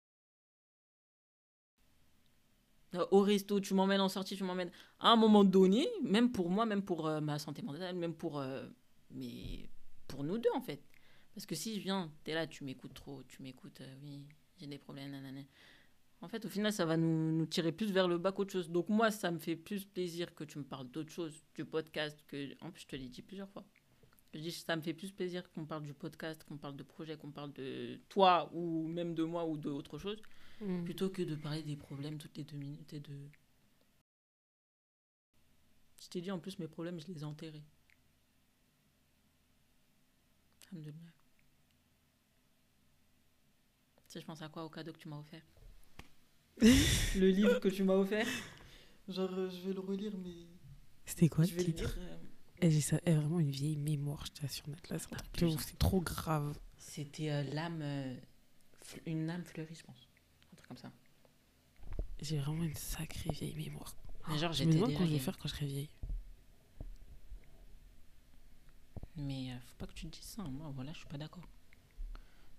[3.10, 4.70] Au resto, tu m'emmènes en sortie, tu m'emmènes.
[4.98, 8.40] À un moment donné, même pour moi, même pour euh, ma santé mentale, même pour,
[8.40, 8.66] euh,
[9.10, 9.68] mais
[10.08, 10.82] pour nous deux, en fait.
[11.34, 14.24] Parce que si je viens, t'es là, tu m'écoutes trop, tu m'écoutes, euh, oui,
[14.58, 15.42] j'ai des problèmes, nanana.
[16.20, 18.68] En fait, au final, ça va nous, nous tirer plus vers le bas qu'autre chose.
[18.68, 22.18] Donc, moi, ça me fait plus plaisir que tu me parles d'autre chose, du podcast,
[22.26, 22.52] que.
[22.60, 23.64] En plus, je te l'ai dit plusieurs fois.
[24.34, 27.16] Je dis, ça me fait plus plaisir qu'on parle du podcast, qu'on parle de projet,
[27.16, 30.20] qu'on parle de toi, ou même de moi, ou d'autre chose,
[30.60, 30.84] Mm.
[30.84, 33.28] plutôt que de parler des problèmes toutes les deux minutes et de.
[36.02, 37.62] Je t'ai dit, en plus, mes problèmes, je les ai enterrés.
[40.70, 40.78] Tu
[44.08, 44.64] sais, je pense à quoi?
[44.64, 45.42] Au cadeau que tu m'as offert
[47.16, 48.26] Le livre que tu m'as offert?
[49.08, 50.46] Genre, euh, je vais le relire, mais.
[51.04, 51.94] C'était quoi je le titre?
[51.96, 52.08] lire.
[52.10, 52.16] euh,
[52.62, 54.98] Eh, J'ai ça- eh, vraiment une vieille mémoire, je t'assure, d'être là.
[55.58, 56.58] C'est trop grave.
[56.76, 57.80] C'était euh, l'âme.
[57.82, 58.14] euh,
[59.06, 60.09] une âme fleurie, je pense.
[60.70, 60.92] Comme ça.
[62.22, 63.96] J'ai vraiment une sacrée vieille mémoire.
[64.28, 65.88] Mais genre, Je me demande quand je vais faire quand je serai vieille.
[69.16, 70.42] Mais euh, faut pas que tu te dises ça.
[70.42, 70.48] hein.
[70.48, 71.42] Moi, voilà, je suis pas d'accord.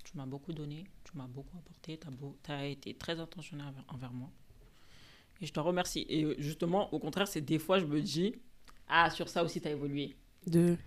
[0.03, 4.11] Tu m'as beaucoup donné, tu m'as beaucoup apporté, tu as, été très intentionnel envers, envers
[4.11, 4.29] moi.
[5.39, 6.05] Et je te remercie.
[6.09, 8.35] Et euh, justement, au contraire, c'est des fois, je me dis,
[8.89, 10.17] ah, sur ça aussi, tu as évolué.
[10.47, 10.77] De.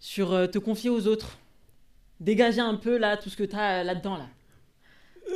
[0.00, 1.38] Sur euh, te confier aux autres.
[2.18, 4.28] Dégager un peu, là, tout ce que tu as là-dedans, là.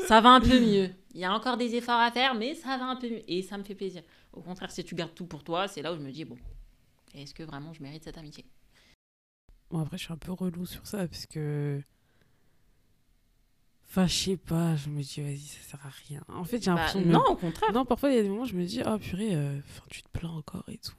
[0.07, 0.91] Ça va un peu mieux.
[1.15, 3.23] Il y a encore des efforts à faire, mais ça va un peu mieux.
[3.31, 4.03] Et ça me fait plaisir.
[4.33, 6.37] Au contraire, si tu gardes tout pour toi, c'est là où je me dis, bon,
[7.15, 8.45] est-ce que vraiment je mérite cette amitié?
[9.71, 11.81] Bon, après, je suis un peu relou sur ça parce que.
[13.89, 16.23] Enfin, je sais pas, je me dis, vas-y, ça sert à rien.
[16.29, 17.73] En fait, j'ai Bah, l'impression de me- Non, au contraire.
[17.73, 20.03] Non, parfois, il y a des moments où je me dis, oh purée, euh, tu
[20.03, 20.97] te plains encore et tout.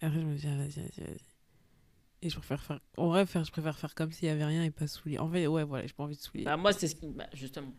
[0.00, 1.37] Et après, je me dis, ah, vas-y, vas-y, vas-y.
[2.20, 2.80] Et je préfère faire.
[2.96, 5.18] En vrai, faire, je préfère faire comme s'il y avait rien et pas saouler.
[5.18, 6.44] En fait, ouais, voilà, j'ai pas envie de saouler.
[6.44, 7.06] Bah, moi, c'est ce qui.
[7.06, 7.72] bah, justement,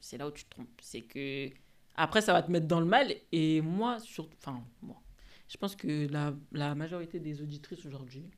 [0.00, 0.68] c'est là où tu te trompes.
[0.80, 1.50] C'est que.
[1.96, 3.12] Après, ça va te mettre dans le mal.
[3.32, 4.36] Et moi, surtout.
[4.38, 5.00] Enfin, moi.
[5.48, 8.30] Je pense que la, la majorité des auditrices aujourd'hui,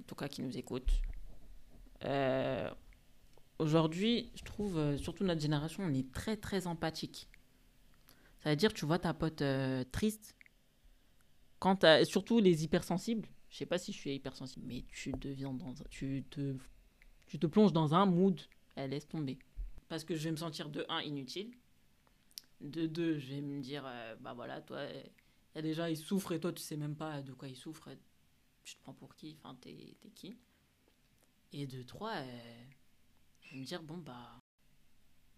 [0.00, 1.00] en tout cas qui nous écoutent,
[2.04, 2.70] euh,
[3.58, 7.28] aujourd'hui, je trouve, euh, surtout notre génération, on est très, très empathique.
[8.40, 10.36] Ça veut dire, tu vois ta pote euh, triste,
[11.58, 15.74] quand surtout les hypersensibles, je sais pas si je suis hypersensible, mais tu deviens dans
[15.90, 16.56] tu te
[17.26, 18.40] tu te plonges dans un mood,
[18.74, 19.38] elle laisse tomber.
[19.88, 21.52] Parce que je vais me sentir de un inutile,
[22.60, 25.86] de deux je vais me dire euh, bah voilà toi il y a des gens
[25.86, 27.90] ils souffrent et toi tu sais même pas de quoi ils souffrent,
[28.64, 30.36] tu te prends pour qui, enfin t'es qui?
[31.52, 32.64] Et de trois euh,
[33.42, 34.42] je vais me dire bon bah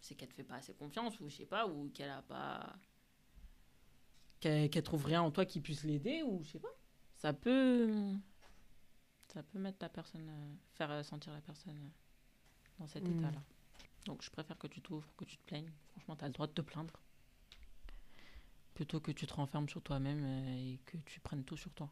[0.01, 2.77] c'est qu'elle te fait pas assez confiance ou je sais pas ou qu'elle a pas
[4.41, 6.80] qu'elle trouve rien en toi qui puisse l'aider ou je sais pas.
[7.21, 8.13] Ça peut
[9.33, 11.89] ça peut mettre la personne euh, faire euh, sentir la personne euh,
[12.79, 13.19] dans cet Mm.
[13.19, 13.43] état-là.
[14.07, 15.71] Donc je préfère que tu t'ouvres, que tu te plaignes.
[15.93, 16.95] Franchement, tu as le droit de te plaindre.
[18.75, 21.91] Plutôt que tu te renfermes sur toi-même euh, et que tu prennes tout sur toi.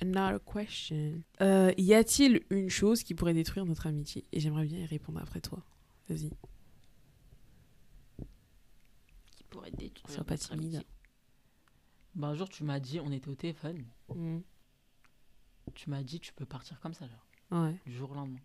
[0.00, 1.22] Another question.
[1.40, 4.26] Y a-t-il une chose qui pourrait détruire notre amitié?
[4.32, 5.62] Et j'aimerais bien y répondre après toi.
[6.08, 6.30] Vas-y.
[9.36, 10.76] Qui pourrait détruire Sois pas timide.
[10.76, 10.86] amitié.
[12.16, 14.38] Ben, un jour, tu m'as dit, on était au téléphone, Mm.
[15.74, 17.26] tu m'as dit, tu peux partir comme ça, genre,
[17.62, 17.78] Ouais.
[17.84, 18.40] du jour au lendemain.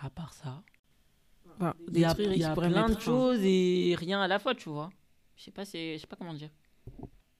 [0.00, 0.62] À part ça,
[1.58, 4.68] Bah, il y a, il y plein de choses et rien à la fois, tu
[4.70, 4.90] vois.
[5.36, 6.50] Je sais pas, c'est- je sais pas comment dire.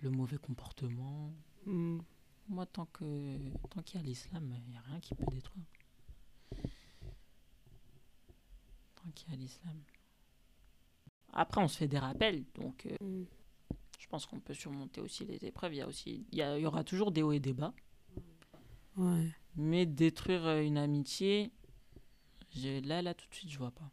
[0.01, 1.33] Le mauvais comportement.
[1.67, 1.99] Mm.
[2.49, 3.39] Moi, tant que
[3.71, 5.65] tant qu'il y a l'islam, il n'y a rien qui peut détruire.
[8.97, 9.81] Tant qu'il y a l'islam.
[11.33, 13.25] Après, on se fait des rappels, donc euh, Mm.
[14.11, 15.73] Je pense qu'on peut surmonter aussi les épreuves.
[15.73, 17.53] Il y, a aussi, il y, a- il y aura toujours des hauts et des
[17.53, 17.73] bas.
[18.97, 19.29] Ouais.
[19.55, 21.53] Mais détruire euh, une amitié,
[22.57, 23.89] là, là, tout de suite, je vois pas.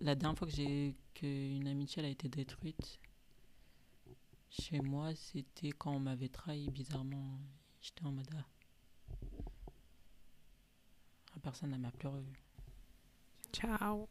[0.00, 2.98] La dernière fois que j'ai qu'une amitié elle a été détruite
[4.48, 7.38] chez moi, c'était quand on m'avait trahi bizarrement.
[7.82, 8.46] J'étais en mode ah.
[11.34, 12.42] La personne, elle m'a plus revu.
[13.52, 14.08] Ciao.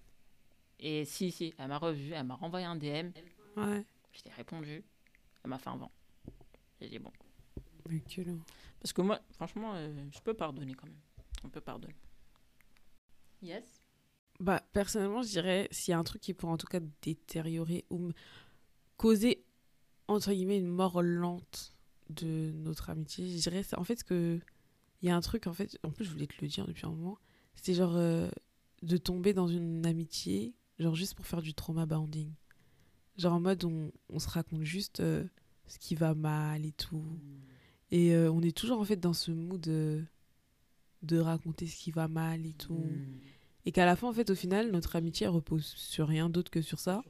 [0.80, 3.12] Et si, si, elle m'a revu, elle m'a renvoyé un DM,
[3.58, 3.84] Ouais.
[4.14, 4.84] je t'ai répondu,
[5.44, 5.92] elle m'a fait un vent.
[6.80, 7.12] J'ai dit bon.
[8.80, 11.00] Parce que moi, franchement, euh, je peux pardonner quand même.
[11.44, 11.96] On peut pardonner.
[13.42, 13.82] Yes.
[14.40, 17.86] Bah, personnellement, je dirais, s'il y a un truc qui pourrait en tout cas détériorer
[17.90, 18.14] ou me
[18.98, 19.44] causer,
[20.08, 21.74] entre guillemets, une mort lente
[22.10, 24.40] de notre amitié, je dirais, c'est en fait que
[25.02, 26.86] il y a un truc, en fait, en plus, je voulais te le dire depuis
[26.86, 27.18] un moment,
[27.56, 28.30] c'était genre euh,
[28.82, 32.34] de tomber dans une amitié, genre juste pour faire du trauma bonding.
[33.20, 35.24] Genre en mode, on, on se raconte juste euh,
[35.68, 37.04] ce qui va mal et tout.
[37.92, 40.02] Et euh, on est toujours en fait dans ce mood euh,
[41.04, 42.74] de raconter ce qui va mal et tout.
[42.74, 43.20] Hmm.
[43.66, 46.50] Et qu'à la fin, en fait, au final, notre amitié elle repose sur rien d'autre
[46.50, 47.04] que sur ça.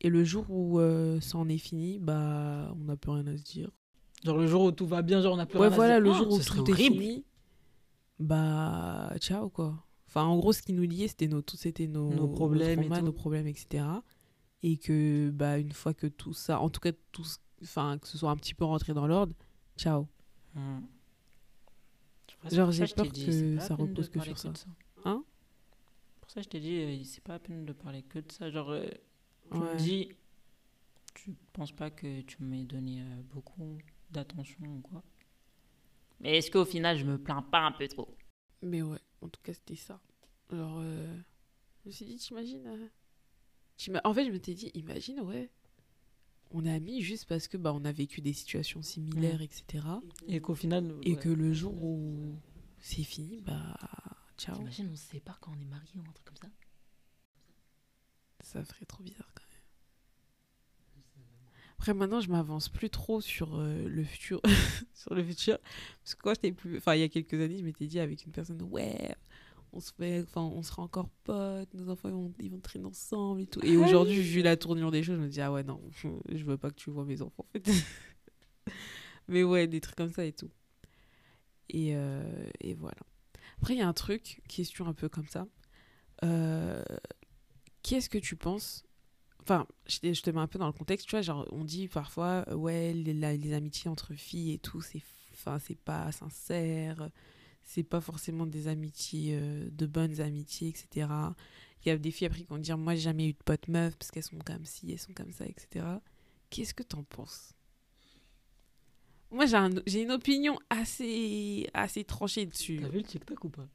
[0.00, 3.36] Et le jour où euh, ça en est fini, bah, on n'a plus rien à
[3.36, 3.70] se dire.
[4.24, 5.96] Genre le jour où tout va bien, genre on a plus Ouais, rien à voilà,
[5.96, 6.18] se le dire.
[6.18, 7.24] jour Oh, où ce serait tout est fini,
[8.18, 9.82] bah, ciao, quoi.
[10.08, 12.82] Enfin, en gros, ce qui nous liait, c'était nos, tout- c'était nos, Nos problèmes et
[12.82, 13.06] traumas, tout.
[13.06, 13.84] nos problèmes, etc.
[14.62, 17.24] Et que, bah, une fois que tout ça, en tout cas, tout,
[17.62, 19.34] enfin, que ce soit un petit peu rentré dans l'ordre,
[19.76, 20.08] ciao.
[22.42, 24.58] Vois, Genre, j'ai ça peur dit, que ça repose que sur de
[25.04, 25.24] Hein?
[26.20, 28.50] Pour ça, je t'ai dit, euh, c'est pas la peine de parler que de ça.
[28.50, 28.86] Genre, euh,
[29.50, 29.72] tu Ouais.
[29.72, 30.08] me dis,
[31.14, 33.78] tu penses pas que tu m'aies donné euh, beaucoup
[34.10, 35.02] d'attention ou quoi.
[36.20, 38.14] Mais est-ce qu'au final, je me plains pas un peu trop?
[38.62, 40.00] Mais ouais, en tout cas, c'était ça.
[40.50, 41.16] Alors, euh,
[41.82, 42.88] je me suis dit, t'imagines euh,
[44.04, 45.50] En fait, je m'étais dit, imagine, ouais,
[46.50, 49.84] on est amis juste parce que bah, on a vécu des situations similaires, etc.
[50.28, 50.94] Et qu'au final.
[51.02, 51.20] Et ouais.
[51.20, 52.34] que le jour où
[52.80, 53.76] c'est fini, bah,
[54.38, 54.56] ciao.
[54.56, 56.48] T'imagines, on se sépare quand on est marié ou un truc comme ça?
[58.40, 59.46] Ça ferait trop bizarre quand même.
[61.78, 64.40] Après maintenant, je m'avance plus trop sur euh, le futur,
[64.94, 65.58] sur le futur,
[66.02, 68.24] parce que quand j'étais plus, enfin il y a quelques années, je m'étais dit avec
[68.24, 69.14] une personne, ouais,
[69.76, 72.86] on se fait, enfin on sera encore potes, nos enfants ils vont, ils vont traîner
[72.86, 73.60] ensemble et tout.
[73.64, 75.80] Et aujourd'hui, vu la tournure des choses, je me dis ah ouais non,
[76.28, 77.70] je veux pas que tu vois mes enfants en fait.
[79.28, 80.50] Mais ouais, des trucs comme ça et tout.
[81.68, 82.96] Et, euh, et voilà.
[83.58, 85.46] Après, il y a un truc, question un peu comme ça.
[86.24, 86.82] Euh,
[87.82, 88.84] Qu'est-ce que tu penses?
[89.42, 91.64] Enfin, je te, je te mets un peu dans le contexte, tu vois, genre, on
[91.64, 96.10] dit parfois, ouais, les, la- les amitiés entre filles et tout, c'est enfin, c'est pas
[96.12, 97.10] sincère,
[97.66, 101.34] c'est pas forcément des amitiés, euh, de bonnes amitiés, etc.
[101.84, 103.68] Il y a des filles après qui vont dire, moi, j'ai jamais eu de potes
[103.68, 106.00] meufs parce qu'elles sont comme ci, elles sont comme ça, etc.
[106.50, 107.52] Qu'est-ce que t'en penses?
[109.30, 112.78] Moi, j'ai un- j'ai une opinion assez, assez tranchée dessus.
[112.80, 113.68] T'as vu le TikTok ou pas?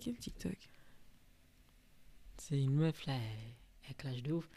[0.00, 0.58] Quel TikTok?
[2.38, 3.54] C'est une meuf là, elle,
[3.88, 4.48] elle clash de ouf.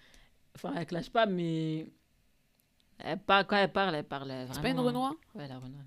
[0.55, 1.87] Enfin, elle clash pas, mais.
[2.99, 4.27] Elle parle, quand elle parle, elle parle.
[4.29, 4.53] Vraiment...
[4.53, 5.13] C'est pas une Renoir?
[5.35, 5.83] Ouais, la Renoir.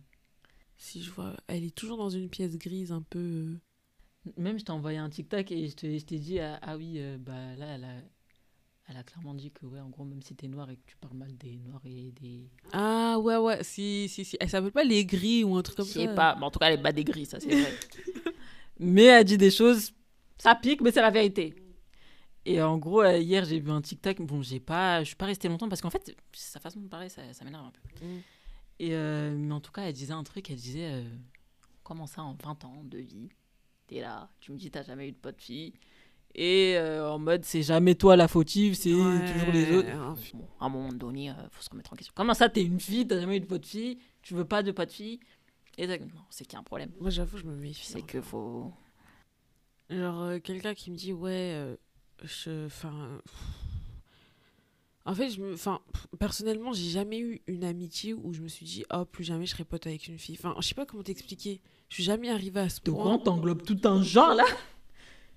[0.85, 3.21] Si je vois, elle est toujours dans une pièce grise un peu.
[3.21, 6.95] euh, Même, je t'ai envoyé un TikTok et je je t'ai dit, ah, ah oui,
[6.97, 7.95] euh, bah là, elle a,
[8.89, 10.97] elle a clairement dit que, ouais, en gros, même si t'es noir et que tu
[10.97, 12.51] parles mal des noirs et des.
[12.73, 14.37] Ah ouais, ouais, si, si, si.
[14.41, 16.01] Elle s'appelle pas les gris ou un truc comme Je ça.
[16.01, 17.73] sais pas, mais en tout cas, elle est pas des gris, ça, c'est vrai.
[18.81, 19.93] mais elle dit des choses,
[20.37, 21.55] ça pique, mais c'est la vérité.
[22.45, 24.21] Et en gros, euh, hier, j'ai vu un TikTok.
[24.23, 27.09] Bon, j'ai pas, je suis pas restée longtemps parce qu'en fait, sa façon de parler,
[27.09, 28.05] ça, ça m'énerve un peu.
[28.05, 28.21] Mm.
[28.83, 30.51] Et euh, mais en tout cas, elle disait un truc.
[30.51, 31.05] Elle disait euh,
[31.85, 33.29] Comment ça, en 20 ans de vie,
[33.87, 35.73] t'es là, tu me dis, t'as jamais eu de pote fille.
[36.35, 39.89] Et euh, en mode, c'est jamais toi la fautive, c'est Ouais, toujours les autres.
[40.35, 42.13] Bon, à un moment donné, faut se remettre en question.
[42.17, 44.73] Comment ça, t'es une fille, t'as jamais eu de pote fille, tu veux pas de
[44.73, 45.21] pote fille?
[45.79, 46.91] Et t'as- non, c'est qu'il y a un problème.
[47.01, 47.87] Moi, j'avoue, je me méfie.
[47.87, 48.73] C'est que faut.
[49.91, 51.77] Genre, quelqu'un qui me dit, ouais,
[52.25, 52.67] je.
[52.67, 53.21] Enfin.
[55.05, 55.81] En fait, je me, enfin,
[56.21, 59.53] personnellement, j'ai jamais eu une amitié où je me suis dit, oh, plus jamais je
[59.53, 60.37] serai pote avec une fille.
[60.39, 61.61] Enfin, je sais pas comment t'expliquer.
[61.89, 62.95] Je suis jamais arrivée à ce point.
[62.95, 64.45] grand, t'englobes tout un genre là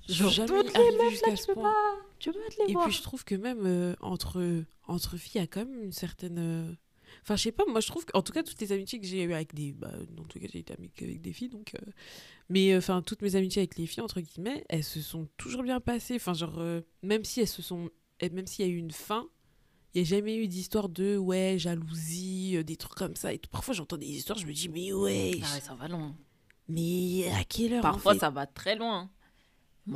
[0.07, 1.63] Je Genre, suis jamais toutes les meufs, là, tu peux point.
[1.63, 1.95] pas.
[2.19, 2.85] Tu peux te les Et voir.
[2.87, 5.91] puis je trouve que même euh, entre, entre filles, il y a quand même une
[5.91, 6.37] certaine.
[6.37, 6.71] euh,
[7.23, 9.23] Enfin, je sais pas, moi je trouve qu'en tout cas, toutes les amitiés que j'ai
[9.23, 9.71] eues avec des.
[9.73, 9.91] Bah,
[10.29, 11.73] tous les cas, j'ai été amie qu'avec des filles, donc.
[11.75, 11.91] euh,
[12.49, 15.63] Mais euh, enfin, toutes mes amitiés avec les filles, entre guillemets, elles se sont toujours
[15.63, 16.15] bien passées.
[16.15, 17.89] Enfin, genre, euh, même si elles se sont.
[18.21, 19.27] Même s'il y a eu une fin,
[19.95, 23.33] il n'y a jamais eu d'histoire de, ouais, jalousie, euh, des trucs comme ça.
[23.33, 23.49] Et tout.
[23.49, 26.13] Parfois, j'entends des histoires, je me dis, mais ouais, Ah ouais, ça va loin.
[26.67, 29.09] mais à quelle heure en Parfois, fait ça va très loin.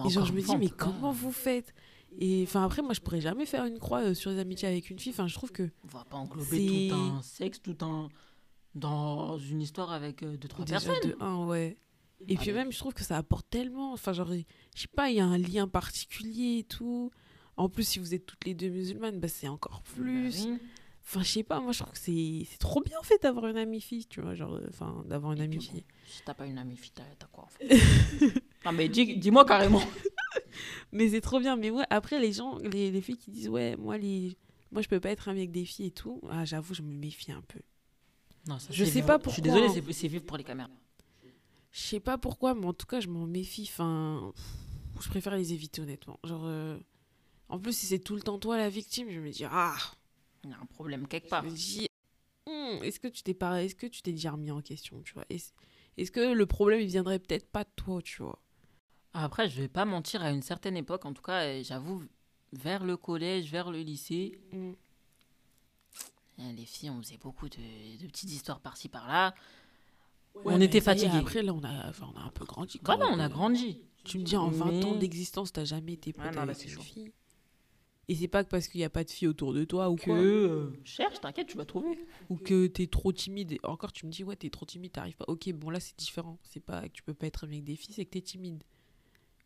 [0.06, 1.74] Et genre, je me dis, mais comment vous faites?
[2.20, 4.90] Et enfin, après, moi, je pourrais jamais faire une croix euh, sur les amitiés avec
[4.90, 5.12] une fille.
[5.12, 5.70] Enfin, je trouve que.
[5.84, 8.10] On va pas englober tout un sexe, tout un.
[8.76, 11.12] dans une histoire avec euh, deux, trois Déjà personnes.
[11.12, 11.78] de un, ouais.
[12.28, 13.94] Et puis même, je trouve que ça apporte tellement.
[13.94, 17.12] Enfin, genre, je sais pas, il y a un lien particulier et tout.
[17.60, 20.45] En plus, si vous êtes toutes les deux musulmanes, bah, c'est encore plus.
[20.48, 20.56] Bah.
[21.04, 23.58] Enfin, je sais pas, moi, je trouve que c'est trop bien, en fait, d'avoir une
[23.58, 24.34] amie fille, tu vois.
[24.36, 25.84] Genre, euh, enfin, d'avoir une amie fille.
[26.08, 27.67] Si t'as pas une amie fille, t'as quoi en fait?
[28.65, 29.82] Non, mais dis- dis-moi carrément.
[30.91, 31.56] Mais c'est trop bien.
[31.56, 34.36] Mais ouais, après, les gens, les, les filles qui disent, ouais, moi, les...
[34.72, 36.19] moi, je peux pas être amie avec des filles et tout.
[36.30, 37.60] Ah, j'avoue, je me méfie un peu.
[38.48, 39.91] Non, ça, Je sais pas Je suis pourquoi, désolé, hein.
[39.91, 40.69] c'est- vivre pour les caméras.
[41.72, 43.67] Je sais pas pourquoi, mais en tout cas, je m'en méfie.
[43.72, 44.34] Enfin,
[45.02, 46.19] je préfère les éviter, honnêtement.
[46.24, 46.78] Genre, euh,
[47.50, 49.76] en plus, si c'est tout le temps toi la victime, je me dis, ah,
[50.44, 51.44] Il y a un problème quelque je part.
[51.44, 51.88] me dis,
[52.48, 55.14] Hmm, est-ce que tu t'es pas, est-ce que tu t'es déjà remis en question, tu
[55.14, 55.26] vois?
[55.30, 58.40] Est-ce que le problème, il viendrait peut-être pas de toi, tu vois?
[59.14, 62.04] Après, je vais pas mentir, à une certaine époque, en tout cas, euh, j'avoue,
[62.54, 64.74] vers le collège, vers le lycée, Hmm.
[66.38, 69.36] les filles, on faisait beaucoup de, de petites histoires par-ci par-là.
[70.36, 71.18] Ouais, on était fatigués.
[71.18, 72.80] Après, là, on a, enfin, on a un peu grandi.
[72.80, 73.82] quand Voilà, on a grandi.
[74.06, 77.12] Tu me dis, en 20 ans d'existence, t'as jamais été pote Ah avec une fille.
[78.10, 79.95] Et c'est pas que parce qu'il y a pas de filles autour de toi ou
[79.95, 80.15] Que quoi.
[80.17, 81.98] euh, cherche, t'inquiète, tu vas trouver.
[82.30, 83.52] ou que t'es trop timide.
[83.54, 85.26] Et encore, tu me dis, ouais, t'es trop timide, t'arrives pas.
[85.28, 86.39] Ok, bon, là, c'est différent.
[86.43, 88.63] C'est pas que tu peux pas être avec des filles, c'est que t'es timide.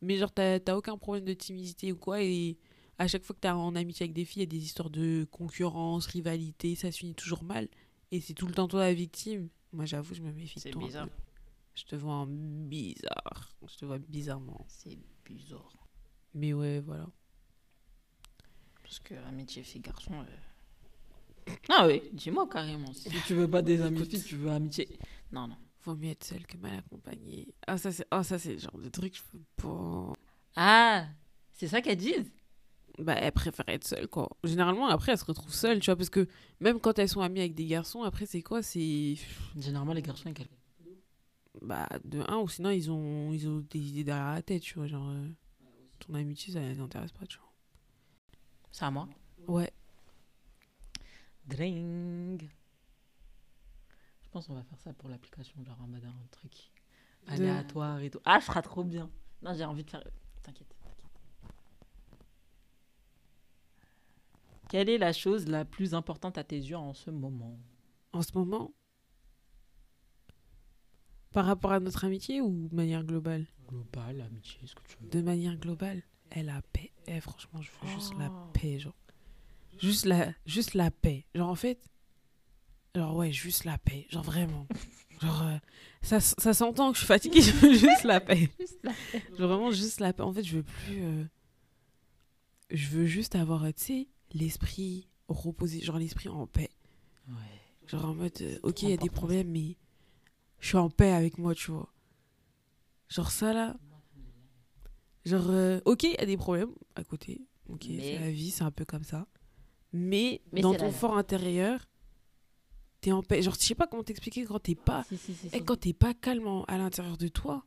[0.02, 2.22] Mais genre, t'as aucun problème de timidité ou quoi.
[2.24, 2.58] Et
[2.98, 4.90] à chaque fois que t'es en amitié avec des filles, il y a des histoires
[4.90, 7.68] de concurrence, rivalité, ça se finit toujours mal.
[8.12, 9.50] Et c'est tout le temps toi la victime.
[9.74, 10.84] Moi, j'avoue, je me méfie de C'est toi.
[10.84, 11.10] un bizarre.
[11.76, 13.54] Je te vois en bizarre.
[13.68, 14.64] Je te vois bizarrement.
[14.70, 15.88] C'est bizarre.
[16.34, 17.10] Mais ouais, voilà.
[18.84, 20.14] Parce que amitié fille-garçon.
[20.14, 22.94] euh, Ah oui, dis-moi carrément.
[22.94, 24.88] Si tu veux pas des amis filles, tu veux amitié.
[25.32, 25.58] Non, non.
[25.84, 27.54] Vaut mieux être seul que mal accompagné.
[27.68, 30.14] Ah, ça, c'est ah, ça, c'est le genre de truc que je peux pas.
[30.56, 31.08] Ah,
[31.52, 32.32] c'est ça qu'elles disent?
[33.00, 34.30] Bah, elles préfèrent être seules, quoi.
[34.44, 36.28] Généralement, après, elles se retrouvent seules, tu vois, parce que
[36.60, 38.62] même quand elles sont amies avec des garçons, après, c'est quoi?
[38.62, 39.16] C'est.
[39.58, 40.56] Généralement, les garçons, ils calculent.
[41.62, 44.76] Bah, de un, ou sinon, ils ont, ils ont des idées derrière la tête, tu
[44.76, 45.10] vois, genre.
[45.10, 45.28] euh,
[46.00, 47.53] ton amitié, ça les intéresse pas, tu vois.
[48.74, 49.08] C'est à moi.
[49.48, 49.72] Ouais.
[51.46, 52.50] Dring.
[54.24, 56.72] Je pense qu'on va faire ça pour l'application, genre en mode un truc
[57.28, 58.20] De- aléatoire et tout.
[58.26, 59.12] Ah, je ferai trop bien.
[59.44, 60.04] Non, j'ai envie de faire.
[60.42, 61.22] T'inquiète, t'inquiète.
[64.70, 67.60] Quelle est la chose la plus importante à tes yeux en ce moment?
[68.12, 68.74] En ce moment?
[71.32, 73.46] Par rapport à notre amitié ou de manière globale?
[73.68, 75.10] Global, amitié, ce que tu veux.
[75.10, 76.02] De manière globale,
[76.34, 76.92] elle a paix.
[77.08, 78.50] Eh, franchement, je veux juste la Oh.
[78.54, 78.94] paix, genre.
[79.82, 81.26] Juste la, juste la paix.
[81.36, 81.80] Genre, en fait,
[82.96, 84.06] genre, ouais, juste la paix.
[84.10, 84.68] Genre, vraiment.
[85.22, 85.58] Genre, euh,
[86.02, 88.50] ça, ça s'entend que je suis fatiguée, je veux juste la paix.
[89.38, 90.24] Genre, vraiment, juste la paix.
[90.24, 91.04] En fait, je veux plus.
[91.04, 91.24] euh,
[92.70, 96.70] Je veux juste avoir, euh, tu sais, l'esprit reposé, genre l'esprit en paix.
[97.28, 97.36] Ouais.
[97.88, 99.78] Genre, en mode, euh, ok, il y a des problèmes, mais
[100.60, 101.92] je suis en paix avec moi, tu vois.
[103.10, 103.76] Genre, ça là.
[105.26, 107.42] Genre, euh, ok, il y a des problèmes à côté.
[107.70, 109.26] Ok, Mais- c'est la vie, c'est un peu comme ça.
[109.94, 111.88] Mais, Mais dans ton fort intérieur,
[113.00, 113.42] t'es en paix.
[113.42, 115.04] Genre, je sais pas comment t'expliquer quand t'es pas.
[115.04, 115.64] Si, si, si, eh, si.
[115.66, 117.66] quand t'es pas calme en- à l'intérieur de toi.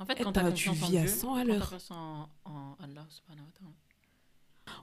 [0.00, 1.58] En fait, eh, quand t'as- t'as tu vis à Dieu, 100 à quand l'heure.
[1.70, 3.72] t'as confiance en, en Allah, subhanahu wa ta'ala,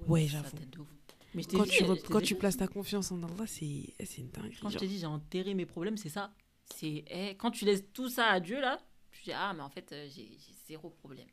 [0.07, 0.87] Ouais, ça j'avoue.
[1.35, 3.11] Mais je t'ai Quand, dit, tu, je re- t'ai quand dit, tu places ta confiance
[3.11, 3.65] en Allah, c'est
[3.99, 4.57] eh, c'est une dinguerie.
[4.61, 4.81] Quand je genre.
[4.81, 6.33] te dis j'ai enterré mes problèmes, c'est ça.
[6.73, 7.03] C'est
[7.37, 8.79] quand tu laisses tout ça à Dieu là,
[9.11, 11.27] tu dis ah mais en fait euh, j'ai j'ai zéro problème.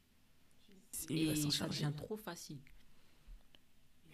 [1.11, 2.59] Il Et va s'en ça devient trop facile.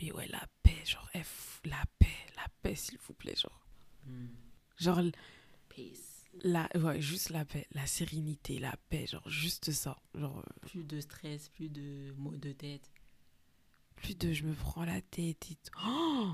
[0.01, 3.67] Mais ouais, la paix, genre, f- la paix, la paix, s'il vous plaît, genre.
[4.79, 5.03] Genre,
[5.69, 6.27] Peace.
[6.43, 10.01] La, ouais, juste la paix, la sérénité, la paix, genre juste ça.
[10.15, 12.93] Genre, euh, Plus de stress, plus de maux de tête.
[13.97, 15.73] plus de je me prends la tête et tout.
[15.87, 16.31] Oh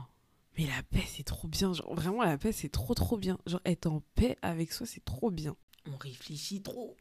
[0.56, 1.72] mais la paix, c'est trop bien.
[1.72, 3.38] Genre, vraiment, la paix, c'est trop, trop bien.
[3.46, 5.56] Genre, être en paix avec soi, c'est trop bien.
[5.86, 6.94] On réfléchit trop,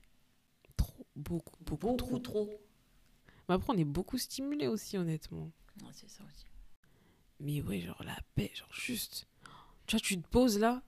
[0.78, 2.20] Trop, beaucoup, beaucoup, beaucoup trop.
[2.20, 2.63] trop.
[3.48, 5.52] Mais après, on est beaucoup stimulé aussi, honnêtement.
[5.82, 6.46] Ouais, c'est ça aussi.
[7.40, 9.28] Mais ouais, genre, la paix, genre, juste.
[9.86, 10.82] Tu vois, tu te poses là.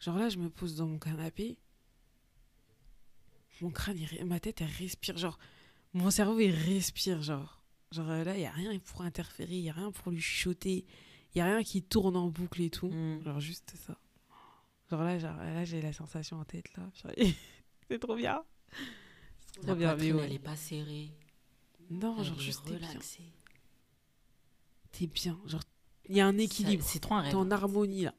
[0.00, 1.58] Genre, là, je me pose dans mon canapé.
[3.60, 5.16] Mon crâne, il ma tête, elle respire.
[5.16, 5.38] Genre,
[5.94, 7.62] mon cerveau, il respire, genre.
[7.92, 10.20] Genre, euh, là, il n'y a rien pour interférer, il n'y a rien pour lui
[10.20, 10.84] chuchoter.
[11.34, 12.88] Il n'y a rien qui tourne en boucle et tout.
[12.88, 13.22] Mm.
[13.22, 13.96] Genre, juste ça.
[14.90, 16.90] Genre, là, genre, là j'ai la sensation en tête, là.
[17.88, 18.42] C'est trop bien.
[19.46, 20.24] C'est trop La bien, mais poitrine, ouais.
[20.26, 21.10] elle est pas serrée.
[21.90, 22.88] Non, genre, juste, t'es bien.
[24.92, 25.38] T'es bien.
[25.46, 25.62] Genre,
[26.08, 26.84] il y a un équilibre.
[26.86, 27.36] C'est trop un T'es rêve.
[27.36, 28.14] en harmonie, là.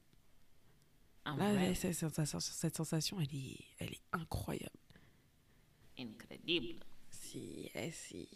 [1.26, 4.70] Un Là, là, rêve cette, sensation, cette sensation, elle est, elle est incroyable.
[6.00, 6.80] incroyable.
[7.10, 8.28] Si, eh, si,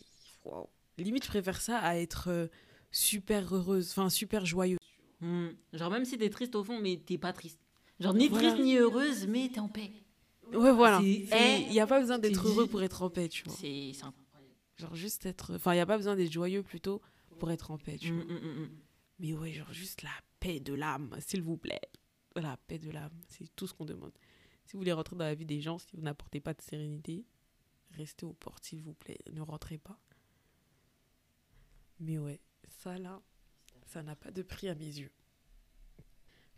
[0.43, 0.69] wow.
[0.97, 2.47] Limite, je préfère ça à être euh,
[2.91, 4.77] super heureuse, enfin super joyeuse.
[5.21, 5.49] Hmm.
[5.71, 7.59] Genre même si t'es triste au fond, mais t'es pas triste.
[7.99, 8.49] Genre ni Voilà.
[8.49, 9.91] triste ni heureuse, mais t'es en paix.
[10.51, 10.99] Ouais, voilà.
[11.01, 13.53] Il n'y a pas besoin d'être heureux pour être en paix, tu vois.
[13.57, 14.15] C'est incroyable.
[14.81, 15.55] Genre juste être...
[15.55, 17.01] Enfin, il n'y a pas besoin d'être joyeux plutôt
[17.37, 18.23] pour être en paix, tu vois.
[18.23, 18.69] Mm, mm, mm.
[19.19, 21.81] Mais ouais, genre juste la paix de l'âme, s'il vous plaît.
[22.35, 24.13] La paix de l'âme, c'est tout ce qu'on demande.
[24.65, 27.25] Si vous voulez rentrer dans la vie des gens, si vous n'apportez pas de sérénité,
[27.91, 29.19] restez aux portes, s'il vous plaît.
[29.31, 29.99] Ne rentrez pas.
[31.99, 32.39] Mais ouais,
[32.79, 33.21] ça là,
[33.85, 35.11] ça n'a pas de prix à mes yeux.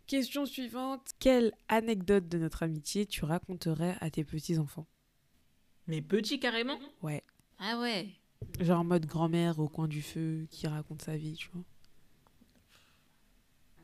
[0.06, 1.10] Question suivante.
[1.18, 4.86] Quelle anecdote de notre amitié tu raconterais à tes petits-enfants?
[5.86, 6.78] Mais petit carrément?
[7.02, 7.23] Ouais.
[7.58, 8.08] Ah ouais.
[8.60, 11.64] Genre en mode grand-mère au coin du feu qui raconte sa vie, tu vois.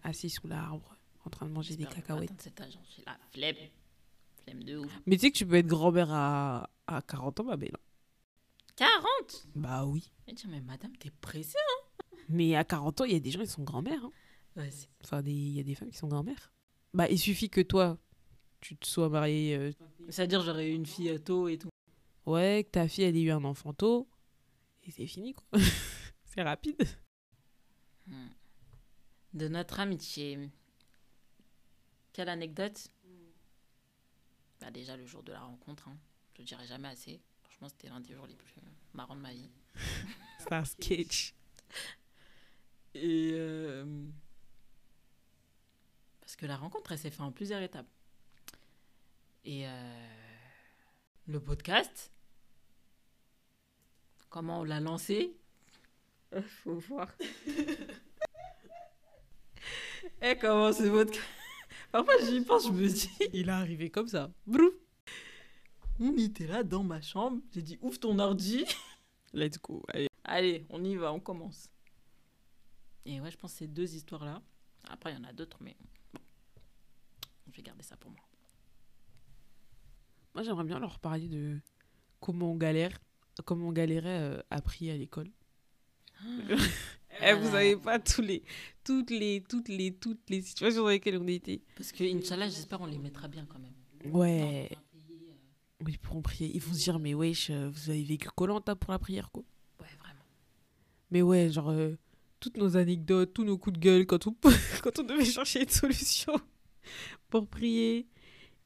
[0.03, 2.31] Assis sous l'arbre, en train de manger des cacahuètes.
[2.41, 2.67] cet hein.
[2.97, 3.69] J'ai la flemme.
[4.45, 5.01] Flemme de ouf.
[5.07, 7.77] Mais tu sais que tu peux être grand-mère à, à 40 ans, ma belle.
[8.77, 10.11] 40 Bah oui.
[10.27, 11.59] Mais tiens, mais madame, t'es pressée
[12.29, 14.05] Mais à 40 ans, il y a des gens qui sont grand-mères.
[14.05, 14.13] hein.
[14.57, 16.51] Ouais, c'est- Enfin, des- il y a des femmes qui sont grand-mères.
[16.95, 17.99] Bah, il suffit que toi,
[18.61, 19.57] tu te sois mariée.
[19.57, 19.73] euh,
[20.09, 21.69] C'est-à-dire, j'aurais eu une fille euh, tôt et tout.
[22.31, 24.09] Ouais, que ta fille, elle ait eu un enfant tôt.
[24.85, 25.47] Et c'est fini, quoi.
[26.25, 26.83] c'est rapide.
[28.07, 28.29] Hmm.
[29.35, 30.51] De notre amitié.
[32.13, 32.89] Quelle anecdote?
[34.61, 35.97] Bah déjà le jour de la rencontre, hein.
[36.35, 37.21] je le dirai jamais assez.
[37.43, 38.53] Franchement, c'était l'un des jours les plus
[38.93, 39.51] marrants de ma vie.
[40.39, 41.35] C'est un sketch.
[42.95, 44.07] Et euh,
[46.21, 47.89] parce que la rencontre, elle s'est faite en plusieurs étapes.
[49.45, 50.09] Et euh,
[51.27, 52.13] le podcast,
[54.31, 55.37] comment on l'a lancé
[56.63, 57.13] Faut voir.
[60.23, 61.27] Et comment ce podcast
[61.93, 63.11] Parfois, j'y pense, je me dis.
[63.33, 64.31] Il est arrivé comme ça.
[64.47, 64.71] Brou.
[65.99, 67.43] On était là dans ma chambre.
[67.53, 68.65] J'ai dit, ouvre ton ordi.
[69.35, 69.83] Let's go.
[69.89, 70.09] Allez.
[70.25, 71.69] Allez, on y va, on commence.
[73.05, 74.41] Et ouais, je pense que ces deux histoires-là.
[74.89, 75.77] Après, il y en a d'autres, mais
[76.15, 76.21] bon.
[77.51, 78.21] Je vais garder ça pour moi.
[80.35, 81.59] Moi, j'aimerais bien leur parler de
[82.21, 82.97] comment on galère,
[83.45, 85.29] comment on galérait euh, à prier à l'école.
[87.23, 88.43] Eh, vous savez pas tous les,
[88.85, 91.61] toutes les, toutes les, toutes les situations dans lesquelles on était.
[91.77, 93.75] Parce que, Inch'Allah, j'espère on les mettra bien quand même.
[94.15, 94.69] Ouais.
[94.73, 94.77] Euh,
[95.85, 96.51] Oui, ils pourront prier.
[96.55, 99.43] Ils vont se dire, mais wesh, euh, vous avez vécu Colanta pour la prière, quoi.
[99.81, 100.25] Ouais, vraiment.
[101.11, 101.99] Mais ouais, genre, euh,
[102.39, 104.35] toutes nos anecdotes, tous nos coups de gueule quand on,
[104.83, 106.33] quand on devait chercher une solution
[107.29, 108.07] pour prier.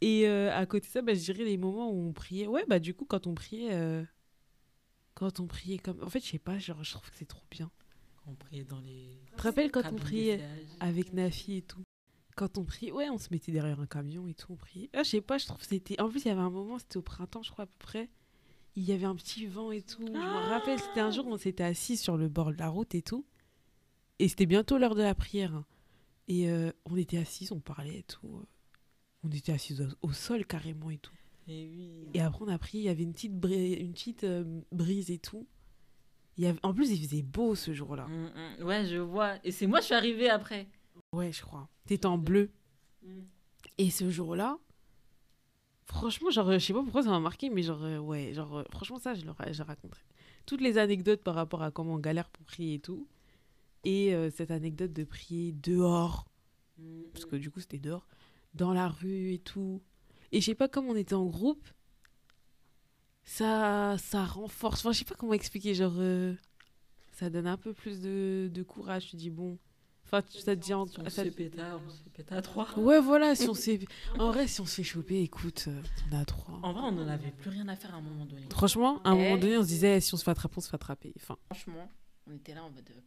[0.00, 2.46] Et euh, à côté de ça, bah, je dirais les moments où on priait.
[2.46, 3.72] Ouais, bah du coup, quand on priait.
[3.72, 4.04] euh,
[5.14, 6.02] Quand on priait comme.
[6.02, 7.70] En fait, je sais pas, genre, je trouve que c'est trop bien.
[8.26, 9.20] On priait dans les.
[9.30, 10.40] Tu te rappelles quand on priait
[10.80, 11.82] avec Nafi et tout?
[12.36, 14.90] Quand on priait, ouais, on se mettait derrière un camion et tout, on priait.
[14.92, 16.00] Ah, je sais pas, je trouve que c'était.
[16.00, 18.08] En plus, il y avait un moment, c'était au printemps, je crois, à peu près.
[18.76, 20.04] Il y avait un petit vent et tout.
[20.04, 22.68] Je me rappelle, c'était un jour où on s'était assis sur le bord de la
[22.68, 23.24] route et tout.
[24.18, 25.54] Et c'était bientôt l'heure de la prière.
[25.54, 25.64] hein.
[26.26, 28.42] Et euh, on était assis, on parlait et tout.
[29.22, 31.14] On était assis au, au sol carrément et tout.
[31.48, 32.08] Et oui.
[32.14, 35.10] Et après, on a pris, il y avait une petite, bri- une petite euh, brise
[35.10, 35.46] et tout.
[36.36, 36.58] Il y avait...
[36.62, 38.06] En plus, il faisait beau ce jour-là.
[38.08, 38.64] Mm, mm.
[38.64, 39.34] Ouais, je vois.
[39.44, 40.66] Et c'est moi, je suis arrivée après.
[41.12, 41.68] Ouais, je crois.
[41.86, 42.50] T'étais en bleu.
[43.78, 44.58] Et ce jour-là,
[45.86, 48.64] franchement, genre, je sais pas pourquoi ça m'a marqué, mais genre, euh, ouais, genre, euh,
[48.70, 50.02] franchement, ça, je le, ra- je le raconterai.
[50.46, 53.06] Toutes les anecdotes par rapport à comment on galère pour prier et tout.
[53.84, 56.26] Et euh, cette anecdote de prier dehors,
[57.12, 58.06] parce que du coup, c'était dehors,
[58.54, 59.82] dans la rue et tout.
[60.32, 61.64] Et je sais pas, comme on était en groupe,
[63.24, 64.80] ça, ça renforce.
[64.80, 66.34] Enfin, je sais pas comment expliquer, genre, euh,
[67.12, 69.08] ça donne un peu plus de, de courage.
[69.10, 69.58] Tu dis, bon.
[70.04, 72.10] Enfin, tu- ça te dit en- Si on se ça- fait pétard, on se fait
[72.10, 72.78] pétard à trois.
[72.78, 73.80] Ouais, voilà, si on s'est...
[74.18, 76.60] En vrai, si on se fait choper, écoute, euh, on a trois.
[76.62, 78.46] En vrai, on n'en avait plus rien à faire à un moment donné.
[78.50, 79.22] Franchement, à un Eh.
[79.22, 81.14] moment donné, on se disait, si on se fait attraper, on se fait attraper.
[81.16, 81.90] Enfin, Franchement,
[82.26, 82.84] on était là en mode.
[82.84, 83.02] pff,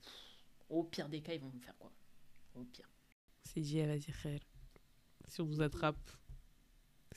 [0.70, 1.91] au pire des cas, ils vont nous faire quoi?
[2.55, 2.89] Au pire.
[3.43, 4.39] c'est dit, elle va dire, Khair,
[5.28, 5.95] si on nous attrape,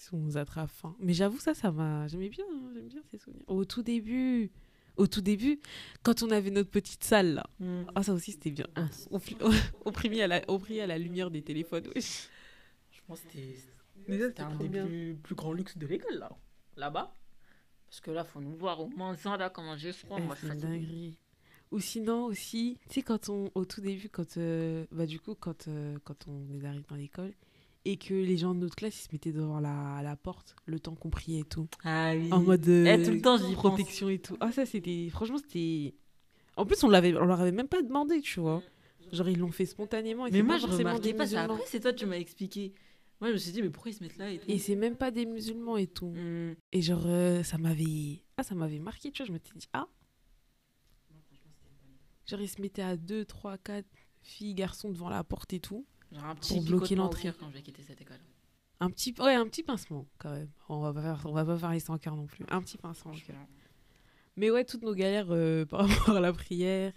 [0.00, 0.96] si on nous attrape, enfin.
[0.98, 2.08] Mais j'avoue, ça, ça m'a...
[2.08, 3.44] J'aimais bien, hein, j'aime bien ces souvenirs.
[3.46, 4.50] Au tout début,
[4.96, 5.60] au tout début,
[6.02, 7.50] quand on avait notre petite salle, là.
[7.94, 8.66] Ah, ça aussi, c'était bien.
[9.10, 9.50] On, on,
[9.84, 12.28] on priait à la, on priait à la lumière des téléphones, wesh.
[12.90, 13.56] Je pense que c'était
[14.08, 16.30] Mais ça, c'était un des plus, plus grands luxes de l'école, là.
[16.76, 17.14] Là-bas.
[17.88, 20.16] Parce que là, faut nous voir au moins ça, là, comment j'ai froid.
[20.18, 21.18] Eh, Moi, je c'est dinguerie.
[21.72, 25.34] Ou sinon aussi, tu sais, quand on, au tout début, quand, euh, bah, du coup,
[25.34, 27.32] quand, euh, quand on est arrivé dans l'école
[27.84, 30.78] et que les gens de notre classe, ils se mettaient devant la, la porte le
[30.78, 31.68] temps qu'on priait et tout.
[31.84, 32.28] Ah oui.
[32.32, 33.54] En mode euh, Eh, tout le temps, j'y pense.
[33.54, 34.36] protection et tout.
[34.40, 35.08] Ah, ça, c'était.
[35.10, 35.94] Franchement, c'était.
[36.56, 38.62] En plus, on, l'avait, on leur avait même pas demandé, tu vois.
[39.12, 40.26] Genre, ils l'ont fait spontanément.
[40.26, 41.44] et Mais moi, pas je remarquais pas ça.
[41.44, 42.74] Après, c'est toi, tu m'as expliqué.
[43.20, 44.76] Moi, je me suis dit, mais pourquoi ils se mettent là et tout Et c'est
[44.76, 46.08] même pas des musulmans et tout.
[46.14, 46.54] Hmm.
[46.72, 48.22] Et genre, euh, ça m'avait.
[48.36, 49.26] Ah, ça m'avait marqué, tu vois.
[49.26, 49.88] Je m'étais dit, ah.
[52.26, 53.86] Genre, ils se mettaient à 2, 3, 4
[54.22, 55.86] filles, garçons devant la porte et tout.
[56.12, 57.32] Genre un petit Pour bloquer l'entrée.
[57.38, 58.18] quand je vais quitter cette école.
[58.80, 60.50] Un petit, ouais, un petit pincement, quand même.
[60.68, 62.44] On va pas faire, on va pas faire les 100 cœurs non plus.
[62.48, 63.12] Un petit pincement.
[64.36, 66.92] Mais ouais, toutes nos galères euh, par rapport à la prière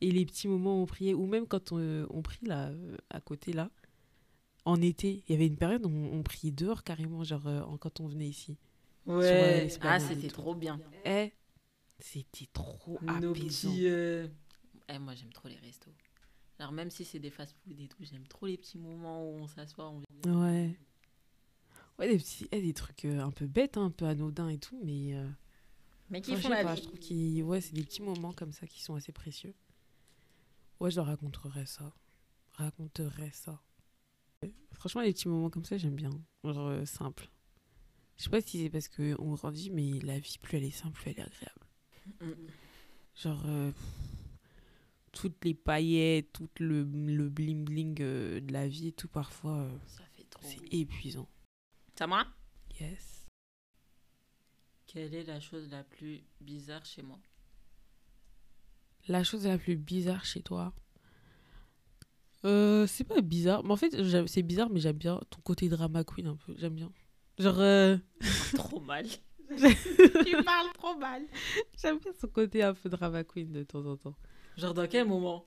[0.00, 2.96] et les petits moments où on priait, ou même quand on, on prie là, euh,
[3.10, 3.70] à côté là,
[4.64, 7.62] en été, il y avait une période où on, on priait dehors carrément, genre euh,
[7.62, 8.56] en- quand on venait ici.
[9.08, 9.68] euh, Ouais.
[9.82, 10.80] Ah, c'était trop bien.
[11.04, 11.32] Eh,
[11.98, 13.70] c'était trop Nos apaisant.
[13.70, 13.86] petits.
[13.86, 14.26] euh,
[14.88, 15.92] Eh, moi, j'aime trop les restos.
[16.60, 19.46] Alors, même si c'est des fast-food et tout, j'aime trop les petits moments où on
[19.46, 19.88] s'assoit.
[19.88, 20.02] On...
[20.30, 20.78] Ouais.
[21.98, 24.58] Ouais, des petits, eh, des trucs euh, un peu bêtes, hein, un peu anodins et
[24.58, 25.26] tout, mais euh,
[26.10, 26.82] Mais qui Enfin, font la pas, vie.
[26.82, 29.54] je trouve qu'ils ouais, c'est des petits moments comme ça qui sont assez précieux.
[30.80, 31.94] Ouais, je leur raconterai ça.
[32.52, 33.62] Raconterai ça.
[34.72, 36.10] Franchement, les petits moments comme ça, j'aime bien.
[36.44, 37.30] Genre euh, simple.
[38.18, 40.92] Je sais pas si c'est parce qu'on grandit, mais la vie, plus elle est simple,
[40.92, 41.66] plus elle est agréable.
[42.20, 42.48] Mm.
[43.14, 44.19] Genre, euh, pff,
[45.12, 49.58] toutes les paillettes, tout le, le bling bling euh, de la vie et tout, parfois,
[49.58, 50.42] euh, Ça fait trop.
[50.46, 51.28] c'est épuisant.
[51.98, 52.26] Ça moi?
[52.80, 53.26] Yes.
[54.86, 57.18] Quelle est la chose la plus bizarre chez moi?
[59.08, 60.72] La chose la plus bizarre chez toi?
[62.44, 63.62] Euh, C'est pas bizarre.
[63.64, 63.94] Mais en fait,
[64.26, 66.54] c'est bizarre, mais j'aime bien ton côté drama queen un peu.
[66.56, 66.90] J'aime bien.
[67.38, 67.58] Genre.
[67.60, 67.96] euh,
[68.54, 69.06] Trop mal.
[69.50, 71.22] tu parles trop mal.
[71.76, 74.16] J'aime bien son côté un peu drama queen de temps en temps.
[74.56, 75.44] Genre, dans quel moment?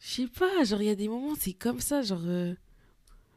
[0.00, 2.02] Je sais pas, genre, il y a des moments, c'est comme ça.
[2.02, 2.20] Genre.
[2.24, 2.54] euh,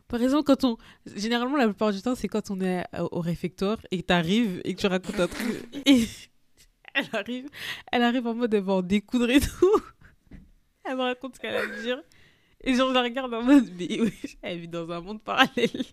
[0.07, 0.77] Par exemple, quand on.
[1.15, 4.73] Généralement, la plupart du temps, c'est quand on est au, réfectoire et que t'arrives et
[4.73, 5.63] que tu racontes un truc.
[5.85, 6.07] Et
[6.95, 7.49] elle arrive,
[7.91, 9.81] elle arrive en mode elle va en découdre et tout.
[10.85, 12.01] Elle me raconte ce qu'elle a à dire.
[12.61, 15.85] Et genre, je la regarde en mode, mais oui, elle vit dans un monde parallèle.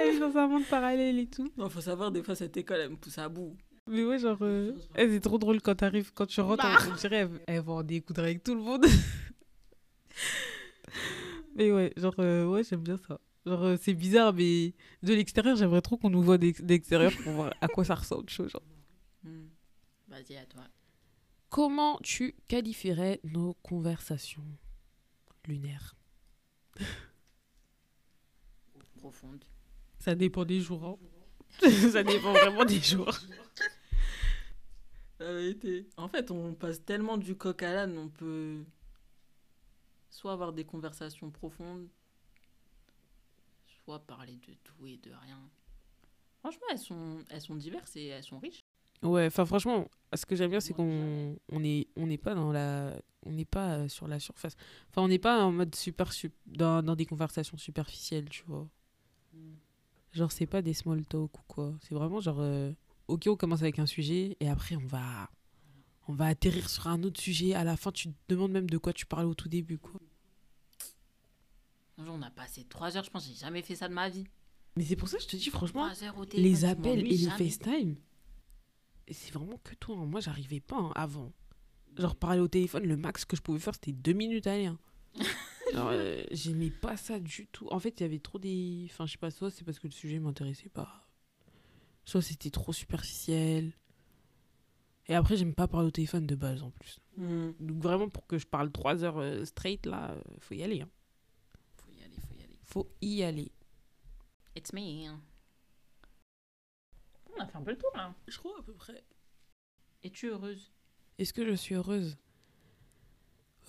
[0.00, 1.52] Elle est dans un monde parallèle et tout.
[1.58, 3.54] Non, faut savoir, des fois, cette école, elle me pousse à bout.
[3.86, 6.76] Mais ouais, genre, euh, eh, c'est trop drôle quand t'arrives, quand tu rentres, Bah.
[6.90, 8.86] on dirait, elle, elle va en découdre avec tout le monde.
[11.56, 13.20] mais ouais, genre, euh, ouais, j'aime bien ça.
[13.46, 17.32] Genre, euh, c'est bizarre, mais de l'extérieur, j'aimerais trop qu'on nous voit d'ex- d'extérieur pour
[17.32, 18.62] voir à quoi ça ressemble, chaud, genre.
[19.24, 19.46] Hmm.
[20.08, 20.62] Vas-y, à toi.
[21.48, 24.44] Comment tu qualifierais nos conversations
[25.48, 25.96] lunaires?
[28.98, 29.44] Profonde.
[29.98, 30.84] Ça dépend des jours.
[30.84, 30.96] hein.
[31.92, 33.12] ça dépend vraiment des jours.
[35.18, 35.88] La vérité.
[35.96, 38.64] En fait, on passe tellement du coq à l'âne, on peut
[40.08, 41.88] soit avoir des conversations profondes,
[43.84, 45.38] soit parler de tout et de rien.
[46.40, 48.60] Franchement, elles sont, elles sont diverses et elles sont riches.
[49.02, 52.52] Ouais, enfin franchement, ce que j'aime bien, c'est qu'on on est on n'est pas dans
[52.52, 52.94] la
[53.24, 54.56] on n'est pas euh, sur la surface.
[54.90, 58.68] Enfin, on n'est pas en mode super sup- dans, dans des conversations superficielles, tu vois.
[60.12, 61.74] Genre c'est pas des small talk ou quoi.
[61.82, 62.72] C'est vraiment genre euh,
[63.08, 65.30] OK, on commence avec un sujet et après on va
[66.08, 67.54] on va atterrir sur un autre sujet.
[67.54, 70.00] À la fin, tu te demandes même de quoi tu parlais au tout début, quoi.
[71.98, 74.08] Un jour, on a passé trois heures, je pense, j'ai jamais fait ça de ma
[74.08, 74.24] vie.
[74.76, 75.88] Mais c'est pour ça que je te dis franchement,
[76.34, 77.28] les appels et les.
[77.30, 77.96] FaceTime,
[79.10, 79.96] c'est vraiment que toi.
[79.98, 80.06] hein.
[80.06, 81.32] Moi, j'arrivais pas hein, avant.
[81.96, 84.78] Genre, parler au téléphone, le max que je pouvais faire, c'était deux minutes à rien.
[85.74, 87.68] Euh, j'aimais pas ça du tout.
[87.70, 88.86] En fait, il y avait trop des.
[88.90, 91.06] Enfin, je sais pas, soit c'est parce que le sujet m'intéressait pas.
[92.04, 93.72] Soit c'était trop superficiel.
[95.06, 96.98] Et après, j'aime pas parler au téléphone de base en plus.
[97.16, 97.50] Hmm.
[97.58, 100.82] Donc, vraiment, pour que je parle trois heures euh, straight, là, euh, faut y aller.
[100.82, 100.88] hein.
[101.76, 102.58] Faut y aller, faut y aller.
[102.62, 103.52] Faut y aller.
[104.56, 105.10] It's me.
[107.36, 108.14] On a fait un peu le tour là.
[108.28, 109.02] Je crois à peu près.
[110.02, 110.72] Es-tu heureuse?
[111.18, 112.16] Est-ce que je suis heureuse?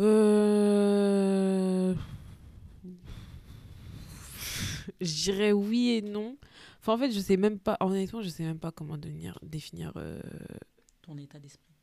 [0.01, 1.95] Euh...
[4.99, 6.37] Je dirais oui et non.
[6.79, 9.93] Enfin, en fait, je sais même pas, honnêtement, je sais même pas comment devenir, définir.
[9.95, 10.19] euh,
[11.01, 11.73] Ton état d'esprit.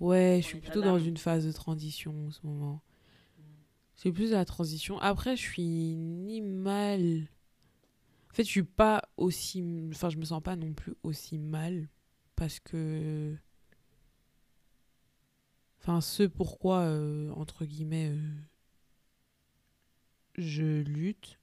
[0.00, 2.82] Ouais, je suis plutôt dans une phase de transition en ce moment.
[3.96, 4.98] C'est plus la transition.
[5.00, 7.28] Après, je suis ni mal.
[8.30, 9.64] En fait, je suis pas aussi.
[9.90, 11.88] Enfin, je me sens pas non plus aussi mal.
[12.36, 13.34] Parce que.
[15.80, 18.18] Enfin, ce pourquoi, euh, entre guillemets, euh,
[20.38, 21.38] je lutte,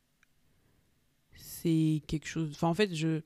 [1.36, 2.52] c'est quelque chose.
[2.54, 3.22] Enfin, en fait, je,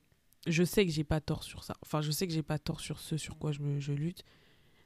[0.46, 1.76] je sais que j'ai pas tort sur ça.
[1.82, 4.24] Enfin, je sais que j'ai pas tort sur ce sur quoi je, me, je lutte.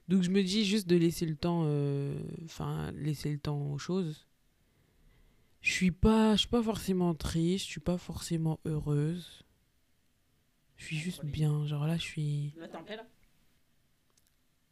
[0.09, 1.63] Donc, je me dis juste de laisser le temps.
[1.67, 4.27] euh, Enfin, laisser le temps aux choses.
[5.63, 9.43] Je suis pas, je suis pas forcément triste, je suis pas forcément heureuse.
[10.77, 11.67] Je suis juste bien.
[11.67, 12.55] Genre là, je suis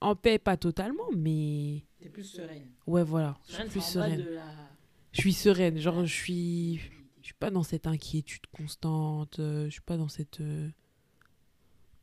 [0.03, 2.71] en paix, pas totalement, mais T'es plus sereine.
[2.87, 3.39] ouais, voilà.
[3.49, 4.45] Je suis Sereine, plus la.
[5.13, 5.79] Je suis sereine.
[5.79, 6.77] Genre, je suis,
[7.21, 9.39] je suis pas dans cette inquiétude constante.
[9.39, 10.69] euh, je suis pas dans cette, euh,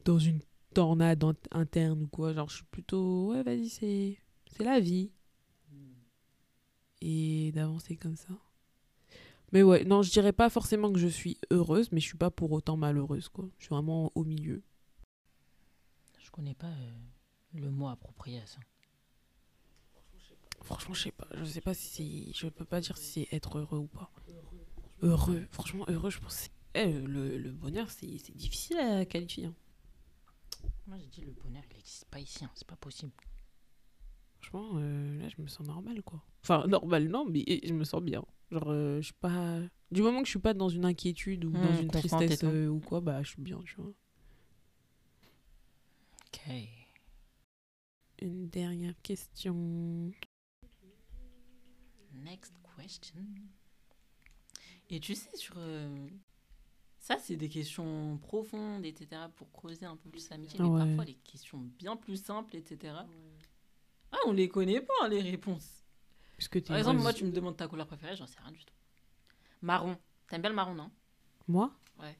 [0.05, 0.39] dans une
[0.73, 2.33] tornade int- interne ou quoi.
[2.33, 4.17] Genre, je suis plutôt, ouais, vas-y, c'est,
[4.51, 5.11] c'est la vie.
[7.01, 8.33] Et d'avancer comme ça.
[9.53, 12.29] Mais ouais, non, je dirais pas forcément que je suis heureuse, mais je suis pas
[12.29, 13.45] pour autant malheureuse, quoi.
[13.57, 14.61] Je suis vraiment au milieu.
[16.19, 16.91] Je connais pas euh,
[17.53, 18.59] le mot approprié à ça.
[20.61, 21.27] Franchement, je sais pas.
[21.33, 22.33] Je sais pas si c'est.
[22.39, 24.11] Je peux pas dire si c'est être heureux ou pas.
[25.01, 25.47] Heureux.
[25.51, 26.35] Franchement, heureux, je pense.
[26.35, 29.45] que c'est- Eh, le, le bonheur, c'est c'est difficile à qualifier.
[29.45, 29.55] hein.
[30.87, 33.11] Moi, j'ai dit le bonheur, il n'existe pas ici, hein, c'est pas possible.
[34.41, 36.21] Franchement, euh, là, je me sens normal, quoi.
[36.43, 38.23] Enfin, normal, non, mais je me sens bien.
[38.51, 39.59] Genre, euh, je suis pas.
[39.91, 42.67] Du moment que je suis pas dans une inquiétude ou dans Hmm, une tristesse euh,
[42.67, 43.91] ou quoi, bah, je suis bien, tu vois.
[46.27, 46.39] Ok.
[48.21, 50.11] Une dernière question.
[52.13, 53.25] Next question.
[54.89, 55.55] Et tu sais, sur.
[55.57, 56.07] euh,
[57.01, 60.59] Ça, c'est des questions profondes, etc., pour creuser un peu plus l'amitié.
[60.59, 60.85] Mais Ouais.
[60.85, 62.93] parfois, les questions bien plus simples, etc.
[64.11, 65.85] Ah, on les connaît pas, les réponses.
[66.51, 68.73] Que Par exemple, moi, tu me demandes ta couleur préférée, j'en sais rien du tout.
[69.61, 69.97] Marron.
[70.27, 70.91] T'aimes bien le marron, non?
[71.47, 71.73] Moi?
[71.99, 72.17] Ouais.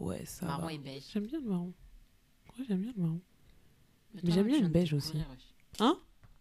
[0.00, 0.72] Ouais, ça Marron va.
[0.72, 1.04] et beige.
[1.12, 1.74] J'aime bien le marron.
[2.58, 3.20] Ouais, j'aime bien le marron.
[4.14, 5.18] Mais j'aime bien de beige aussi.
[5.78, 5.98] Hein?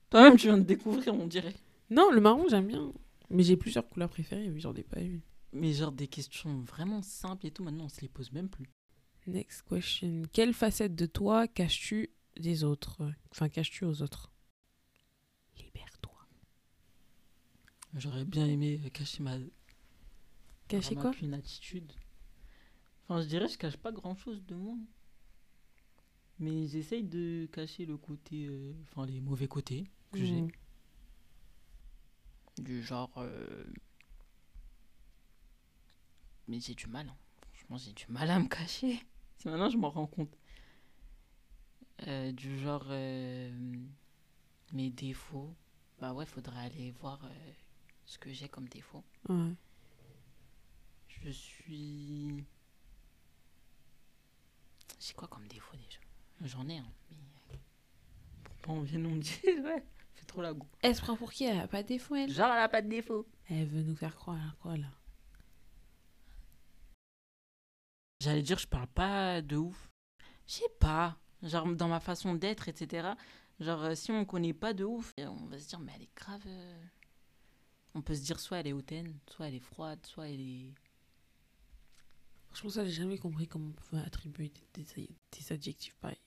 [0.09, 1.55] Toi-même, tu viens de découvrir, on dirait.
[1.89, 2.91] Non, le marron, j'aime bien.
[3.29, 5.21] Mais j'ai plusieurs couleurs préférées, mais j'en ai pas une.
[5.53, 8.65] Mais genre des questions vraiment simples et tout, maintenant, on se les pose même plus.
[9.27, 10.23] Next question.
[10.33, 12.09] Quelle facette de toi caches-tu
[12.39, 13.11] des autres?
[13.31, 14.31] Enfin, caches-tu aux autres?
[15.57, 16.27] Libère-toi.
[17.95, 19.37] J'aurais bien aimé euh, cacher ma.
[20.67, 21.19] Cacher vraiment quoi?
[21.19, 21.91] qu'une attitude.
[23.03, 24.75] Enfin, je dirais, je cache pas grand chose de moi.
[26.39, 28.47] Mais j'essaye de cacher le côté.
[28.47, 30.41] euh, Enfin, les mauvais côtés que j'ai.
[30.41, 30.51] Mhm.
[32.59, 33.11] Du genre.
[33.17, 33.65] euh,
[36.47, 37.07] mais j'ai du mal.
[37.09, 37.17] hein.
[37.53, 38.99] Franchement, j'ai du mal à me cacher.
[39.37, 40.35] C'est maintenant que je m'en rends compte.
[42.07, 43.51] Euh, du genre, euh,
[44.73, 45.53] mes défauts.
[45.99, 47.51] Bah ouais, faudrait aller voir euh,
[48.05, 49.03] ce que j'ai comme défaut.
[49.27, 49.53] Ouais.
[51.09, 52.43] Je suis.
[54.99, 55.99] J'ai quoi comme défaut déjà?
[56.41, 56.91] J'en ai, hein.
[57.11, 57.59] Mais.
[58.43, 59.33] Pour pas on vienne nous me dire,
[59.65, 59.83] ouais,
[60.15, 60.67] fais trop la goût.
[60.81, 61.43] Elle se prend pour qui?
[61.45, 62.31] Elle a pas de défaut, elle?
[62.31, 63.27] Genre, elle a pas de défaut.
[63.49, 64.87] Elle veut nous faire croire à quoi, là
[68.21, 69.89] J'allais dire, je parle pas de ouf.
[70.47, 71.17] Je sais pas.
[71.43, 73.09] Genre, dans ma façon d'être, etc.
[73.59, 76.03] Genre, euh, si on connaît pas de ouf, euh, on va se dire, mais elle
[76.03, 76.41] est grave.
[76.45, 76.83] euh.
[77.95, 80.73] On peut se dire, soit elle est hautaine, soit elle est froide, soit elle est.
[82.47, 86.17] Franchement, ça, j'ai jamais compris comment on pouvait attribuer des, des- des adjectifs pareils.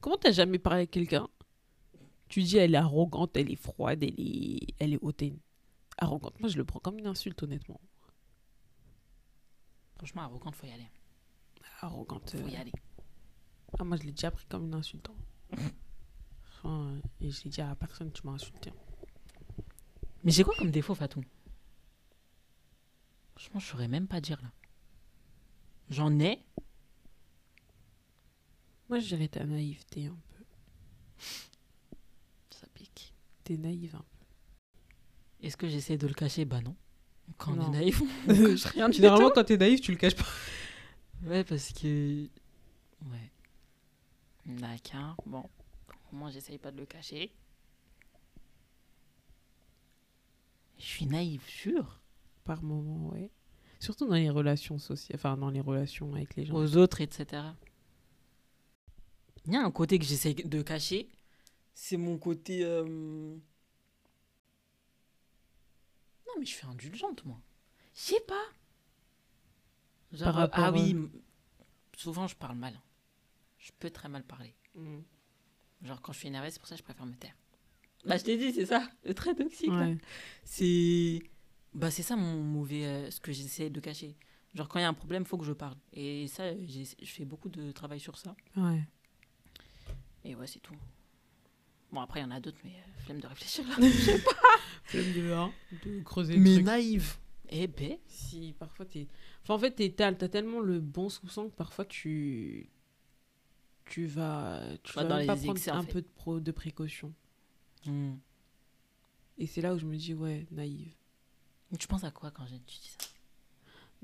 [0.00, 1.28] Comment t'as jamais parlé à quelqu'un?
[2.28, 5.38] Tu dis elle est arrogante, elle est froide, elle est, elle est hautaine.
[5.98, 7.80] Arrogante, moi je le prends comme une insulte, honnêtement.
[9.96, 10.88] Franchement, arrogante, faut y aller.
[11.80, 12.30] Arrogante.
[12.36, 12.72] Faut y euh, aller.
[13.78, 15.08] Ah, moi je l'ai déjà pris comme une insulte.
[15.10, 15.56] hein.
[16.58, 18.72] Enfin, et je l'ai dit à personne, tu m'as insulté.
[20.24, 21.22] Mais j'ai quoi comme défaut, Fatou?
[23.36, 24.50] Franchement, je saurais même pas dire là.
[25.90, 26.44] J'en ai.
[28.88, 30.44] Moi je dirais ta naïveté un peu.
[32.50, 33.12] Ça pique.
[33.44, 34.04] T'es naïve un
[35.42, 36.44] Est-ce que j'essaie de le cacher?
[36.44, 36.76] Bah non.
[37.38, 38.50] Quand on est naïf, on peu.
[38.50, 40.26] cache rien Généralement quand t'es naïve, tu le caches pas.
[41.24, 42.28] Ouais, parce que.
[43.06, 43.32] Ouais.
[44.46, 45.16] D'accord.
[45.26, 45.44] Bon.
[46.12, 47.32] Au moins, j'essaye pas de le cacher.
[50.78, 52.00] Je suis naïve, sûr.
[52.44, 53.30] Par moment, ouais.
[53.80, 56.54] Surtout dans les relations sociales, enfin dans les relations avec les gens.
[56.54, 57.42] Aux autres, etc.
[59.46, 61.08] Il y a un côté que j'essaye de cacher.
[61.74, 62.64] C'est mon côté.
[62.64, 62.84] euh,
[66.26, 67.40] Non, mais je suis indulgente, moi.
[67.94, 68.44] Je sais pas.
[70.12, 71.10] Genre, Par euh, rapport ah à- oui, m-
[71.96, 72.80] souvent je parle mal.
[73.58, 74.54] Je peux très mal parler.
[74.74, 74.98] Mm.
[75.82, 77.34] Genre, quand je suis énervée, c'est pour ça que je préfère me taire.
[78.04, 79.70] Bah, je t'ai dit, c'est ça, le trait toxique.
[79.70, 79.98] Ouais.
[80.44, 81.22] C'est.
[81.74, 82.86] Bah, c'est ça mon mauvais.
[82.86, 84.16] euh, ce que j'essaie de cacher.
[84.54, 85.76] Genre, quand il y a un problème, il faut que je parle.
[85.92, 88.34] Et ça, je fais beaucoup de travail sur ça.
[88.56, 88.82] Ouais.
[90.26, 90.74] Et ouais, c'est tout.
[91.92, 93.74] Bon, après, il y en a d'autres, mais euh, flemme de réfléchir là.
[94.84, 95.52] Flemme de, hein,
[95.84, 97.14] de creuser mais naïve.
[97.48, 97.96] Eh ben.
[98.06, 99.06] Si, parfois t'es.
[99.42, 102.68] Enfin, en fait, t'es- t'as t'as tellement le bon soupçon que parfois tu.
[103.84, 104.62] Tu vas.
[104.82, 105.92] Tu Vas vas dans même les pas prendre excès, en un fait.
[105.92, 107.14] peu de, pro, de précaution.
[107.86, 108.14] hmm.
[109.38, 110.92] Et c'est là où je me dis, ouais, naïve.
[111.78, 113.06] Tu penses à quoi quand j'ai- tu dis ça?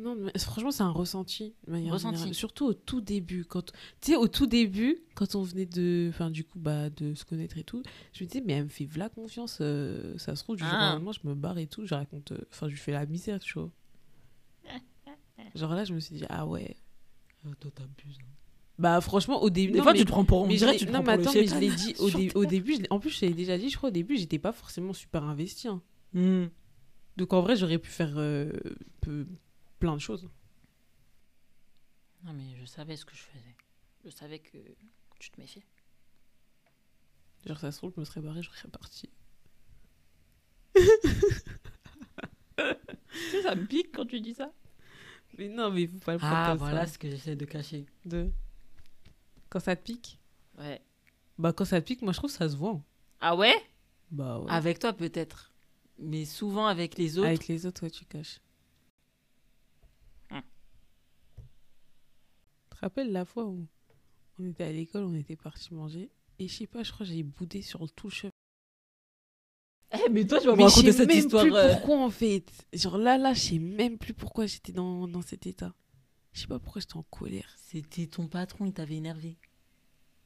[0.02, 1.54] Non, mais franchement, c'est un ressenti.
[1.66, 2.16] de manière Ressenti.
[2.16, 2.34] générale.
[2.34, 3.44] Surtout au tout début.
[3.44, 3.66] Quand...
[4.00, 6.06] Tu sais, au tout début, quand on venait de.
[6.08, 7.82] Enfin, du coup, bah, de se connaître et tout,
[8.12, 9.58] je me disais, mais elle me fait v'là confiance.
[9.60, 10.94] euh, ça se trouve, du jour Ah.
[10.94, 11.86] lendemain, je me barre et tout.
[11.86, 12.32] Je raconte.
[12.32, 13.70] euh, Enfin, je lui fais la misère, tu vois.
[15.54, 16.76] Genre là, je me suis dit, ah ouais.
[17.46, 18.18] Euh, Toi, t'abuses.
[18.20, 18.26] hein.
[18.78, 19.72] Bah, franchement, au début.
[19.72, 20.46] Des fois, mais- tu te prends pour.
[20.46, 22.32] Mais je tu te non, prends mais pour attends, mais je l'ai dit au, dé-
[22.34, 22.74] au début.
[22.76, 25.22] je en plus, je l'ai déjà dit, je crois, au début, j'étais pas forcément super
[25.24, 25.68] investi.
[25.68, 25.82] hein.
[26.14, 26.46] Hmm.
[27.16, 28.50] Donc en vrai, j'aurais pu faire euh,
[29.02, 29.26] peu-
[29.82, 30.28] plein de choses.
[32.24, 33.56] Non, mais je savais ce que je faisais.
[34.04, 34.56] Je savais que
[35.18, 35.64] tu te méfiais.
[37.46, 38.68] Genre, ça se trouve, je me serais barrée, je serais.
[43.12, 44.52] Tu sais, ça me pique quand tu dis ça.
[45.36, 46.92] Mais non, mais il faut pas le prendre Ah, voilà ça.
[46.94, 47.86] ce que j'essaie de cacher.
[48.04, 48.30] De...
[49.50, 50.18] Quand ça te pique?
[50.58, 50.80] Ouais.
[51.38, 52.70] Bah, quand ça te pique, moi, je trouve que ça se voit.
[52.72, 52.82] hein.
[53.20, 53.54] Ah ouais?
[54.10, 54.50] Bah ouais.
[54.50, 55.52] Avec toi, peut-être.
[55.98, 57.28] Mais souvent, avec les autres.
[57.28, 58.40] Avec les autres, ouais, tu caches.
[60.30, 60.42] Hum.
[62.82, 63.66] Rappelles la fois où
[64.38, 67.12] on était à l'école, on était parti manger Et je sais pas, je crois que
[67.12, 68.30] j'ai boudé sur tout le chemin.
[69.94, 71.44] Eh, mais toi, tu vas me Mais je raconter sais cette même histoire.
[71.44, 72.50] plus euh, pourquoi en fait.
[72.72, 75.74] Genre là, là, je sais même plus pourquoi j'étais dans, dans cet état.
[76.32, 77.54] Je sais pas pourquoi j'étais en colère.
[77.58, 79.36] C'était ton patron, il t'avait énervé.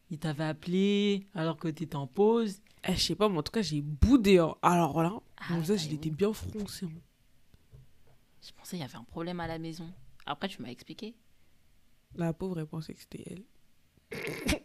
[0.08, 2.60] Il t'avait appelé alors que t'étais en pause.
[2.88, 4.38] Eh, je sais pas, mais en tout cas, j'ai boudé.
[4.38, 4.54] hein.
[4.62, 6.86] Alors là, Ah mon visage, il était bien froncé.
[6.86, 7.00] hein.
[8.40, 9.92] Je pensais qu'il y avait un problème à la maison.
[10.26, 11.16] Après, tu m'as expliqué.
[12.16, 13.44] La pauvre, elle pensait que c'était elle.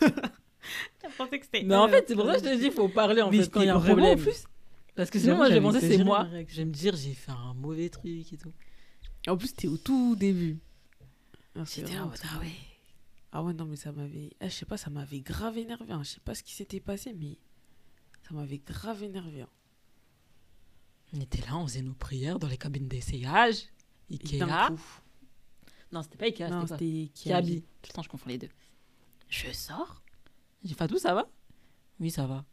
[0.00, 2.72] elle pensait que c'était Mais en fait, c'est pour ça que je te dis, il
[2.72, 4.18] faut parler en Mais fait quand il y a un problème.
[4.18, 4.44] en plus.
[4.94, 6.28] Parce que sinon, moi, je vais j'avais penser c'est moi.
[6.48, 8.52] Je vais me dire, j'ai fait un mauvais truc et tout.
[9.26, 10.58] En plus, c'était au tout début.
[11.56, 12.52] Ah, J'étais là, ah ouais.
[13.32, 14.30] Ah ouais, non, mais ça m'avait.
[14.40, 15.92] Ah, je sais pas, ça m'avait grave énervé.
[15.92, 16.02] hein.
[16.04, 17.38] Je sais pas ce qui s'était passé, mais
[18.22, 19.42] ça m'avait grave énervé.
[19.42, 19.48] hein.
[21.16, 23.64] On était là, on faisait nos prières dans les cabines d'essayage.
[24.10, 24.38] Et Ikea.
[24.38, 24.82] d'un coup.
[25.92, 27.62] Non, c'était pas Ikea, Non, c'était c'était Kiabi.
[27.82, 28.48] Tout le temps, je confonds les deux.
[29.28, 30.02] Je sors.
[30.64, 31.28] J'ai fait tout, ça va?
[32.00, 32.44] Oui, ça va.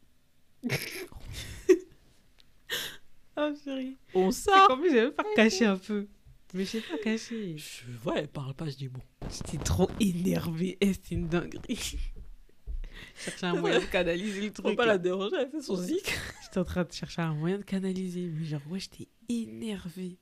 [3.35, 3.97] Ah, chérie.
[4.13, 4.67] On sort.
[4.67, 6.07] comme j'avais pas caché un peu.
[6.53, 7.57] Mais je sais pas caché.
[7.57, 8.09] Je...
[8.09, 8.99] Ouais, parle pas, je dis bon.
[9.29, 10.77] J'étais trop énervée.
[10.81, 11.97] Eh, c'est une dinguerie.
[13.15, 14.77] cherchais un moyen de canaliser le Faut truc.
[14.77, 16.13] pas la déranger, elle fait son zik.
[16.43, 18.27] J'étais en train de chercher un moyen de canaliser.
[18.27, 20.17] Mais genre, ouais, j'étais énervée.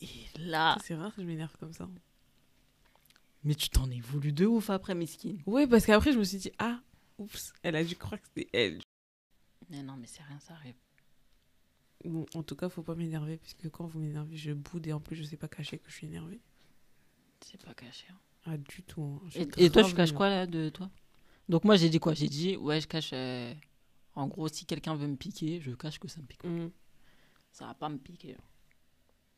[0.00, 0.76] Et là.
[0.82, 1.88] C'est rare que je m'énerve comme ça.
[3.44, 5.42] Mais tu t'en es voulu de ouf après, Miskine.
[5.46, 6.80] Ouais, parce qu'après, je me suis dit, ah,
[7.18, 8.80] oups, elle a dû croire que c'était elle.
[9.70, 10.74] Mais non, mais c'est rien, ça arrive.
[12.04, 15.00] Bon, en tout cas, faut pas m'énerver, puisque quand vous m'énervez, je boude et en
[15.00, 16.40] plus, je sais pas cacher que je suis énervée.
[17.44, 18.06] C'est pas caché.
[18.10, 18.18] hein.
[18.44, 19.02] Ah, du tout.
[19.02, 19.28] hein.
[19.34, 20.90] Et, et toi, tu caches quoi là de toi?
[21.48, 22.14] Donc, moi, j'ai dit quoi?
[22.14, 23.10] J'ai dit, ouais, je cache.
[23.12, 23.52] euh,
[24.14, 26.44] En gros, si quelqu'un veut me piquer, je cache que ça me pique.
[26.44, 26.70] Hum.
[27.52, 28.34] Ça va pas me piquer.
[28.34, 28.42] hein.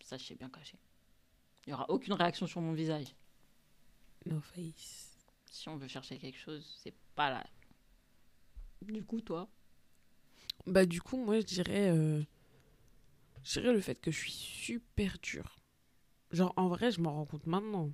[0.05, 0.79] Ça, je sais bien cacher.
[1.67, 3.15] Il y aura aucune réaction sur mon visage.
[4.27, 5.27] No face.
[5.51, 7.47] Si on veut chercher quelque chose, c'est pas là.
[8.83, 9.49] Du coup, toi?
[10.67, 11.91] Bah, du coup, moi, je dirais.
[11.91, 12.23] euh,
[13.43, 15.57] Je dirais le fait que je suis super dure.
[16.33, 17.93] Genre, en vrai, je m'en rends compte maintenant.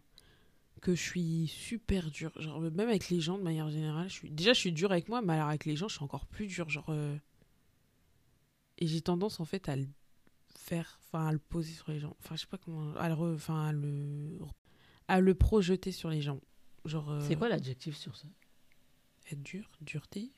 [0.82, 2.32] Que je suis super dure.
[2.40, 4.30] Genre, même avec les gens, de manière générale, je suis.
[4.30, 6.46] Déjà, je suis dure avec moi, mais alors avec les gens, je suis encore plus
[6.46, 6.68] dure.
[6.70, 6.86] Genre.
[6.90, 7.16] euh,
[8.78, 9.86] Et j'ai tendance, en fait, à le
[10.66, 10.98] faire.
[11.04, 12.16] Enfin, à le poser sur les gens.
[12.20, 12.94] Enfin, je sais pas comment.
[12.96, 13.14] À le.
[13.34, 14.38] Enfin, à le.
[15.08, 16.40] À le projeter sur les gens.
[16.84, 17.10] Genre.
[17.10, 18.28] euh, C'est quoi l'adjectif sur ça?
[19.30, 20.32] Être dur, dureté.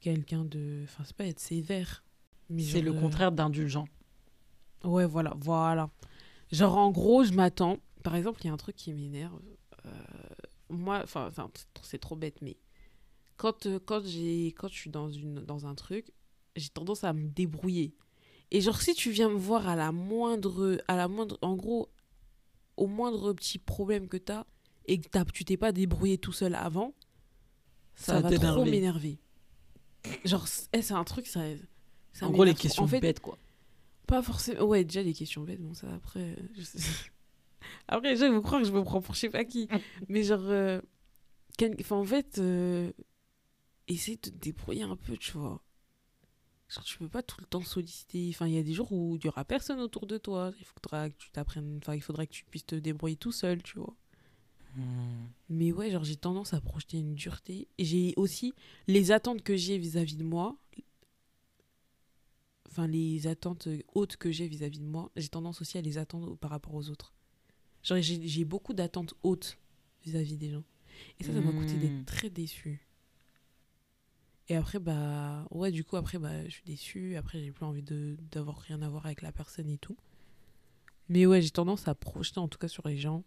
[0.00, 0.80] Quelqu'un de.
[0.84, 2.04] Enfin, c'est pas être sévère.
[2.58, 3.86] C'est le euh, contraire d'indulgent.
[4.82, 5.90] Ouais, voilà, voilà.
[6.50, 7.78] Genre, en gros, je m'attends.
[8.02, 9.38] Par exemple, il y a un truc qui m'énerve.
[9.86, 9.90] Euh,
[10.70, 11.30] moi, enfin,
[11.82, 12.56] c'est trop- bête, mais
[13.36, 16.10] quand, quand, j'ai, quand je suis dans, une, dans un truc,
[16.56, 17.94] j'ai tendance à me débrouiller.
[18.52, 20.82] Et genre, si tu viens me voir à la moindre.
[20.88, 21.88] À la moindre en gros,
[22.76, 24.44] au moindre petit problème que t'as
[24.86, 26.94] et que t'as, tu t'es pas débrouillé tout seul avant,
[27.94, 29.18] ça, Ça va trop m'énerver.
[30.24, 31.40] Genre, c'est eh, c'est un truc, ça.
[32.12, 33.38] ça en gros, les questions En fait, bêtes, quoi.
[34.06, 34.62] pas forcément.
[34.64, 36.20] Ouais, déjà les questions bêtes, bon, ça après.
[36.20, 36.78] euh, je sais-
[37.88, 39.68] Après, les gens vont croire que je me prends pour je sais pas qui.
[40.08, 40.40] Mais genre.
[40.44, 40.80] euh,
[41.80, 42.90] Enfin, en fait, euh,
[43.86, 45.62] essaye de te débrouiller un peu, tu vois.
[46.70, 48.28] Genre, tu peux pas tout le temps solliciter.
[48.32, 50.52] Enfin, il y a des jours où il y aura personne autour de toi.
[50.60, 51.78] Il faudra que tu t'apprennes.
[51.82, 53.96] Enfin, il faudrait que tu puisses te débrouiller tout seul, tu vois.
[54.76, 55.26] Hmm.
[55.48, 57.66] Mais ouais, genre, j'ai tendance à projeter une dureté.
[57.78, 58.54] Et j'ai aussi
[58.86, 60.56] les attentes que j'ai vis-à-vis de moi.
[62.68, 65.10] Enfin, les attentes hautes que j'ai vis-à-vis de moi.
[65.16, 67.12] J'ai tendance aussi à les attendre par rapport aux autres.
[67.82, 69.58] Genre, j'ai beaucoup d'attentes hautes
[70.04, 70.64] vis-à-vis des gens.
[71.18, 72.86] Et ça, ça m'a coûté d'être très déçue.
[74.50, 77.14] Et après, bah, ouais, du coup, après, bah, je suis déçue.
[77.16, 77.84] Après, j'ai plus envie
[78.32, 79.96] d'avoir rien à voir avec la personne et tout.
[81.08, 83.24] Mais ouais, j'ai tendance à projeter, en tout cas, sur les gens,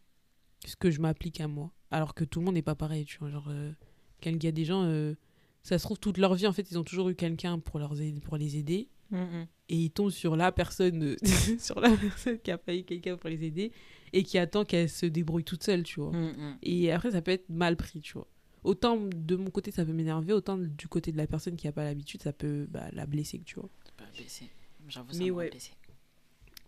[0.66, 1.72] ce que je m'applique à moi.
[1.92, 3.30] Alors que tout le monde n'est pas pareil, tu vois.
[3.30, 3.72] Genre, euh,
[4.20, 5.16] quel- il y a des gens, euh,
[5.64, 8.20] ça se trouve, toute leur vie, en fait, ils ont toujours eu quelqu'un pour, aider-
[8.20, 8.90] pour les aider.
[9.12, 11.16] Hmm, Et ils tombent sur la personne,
[11.60, 13.72] sur la personne qui a pas eu quelqu'un pour les aider
[14.12, 16.12] et qui attend qu'elle se débrouille toute seule, tu vois.
[16.12, 16.58] hmm.
[16.64, 18.28] Et après, ça peut être mal pris, tu vois.
[18.64, 21.72] Autant de mon côté, ça peut m'énerver, autant du côté de la personne qui a
[21.74, 23.70] pas l'habitude, ça peut bah, la blesser, tu vois.
[23.98, 24.50] Pas blessé.
[24.88, 25.50] J'avoue, ça Mais m'a ouais.
[25.50, 25.72] blessé.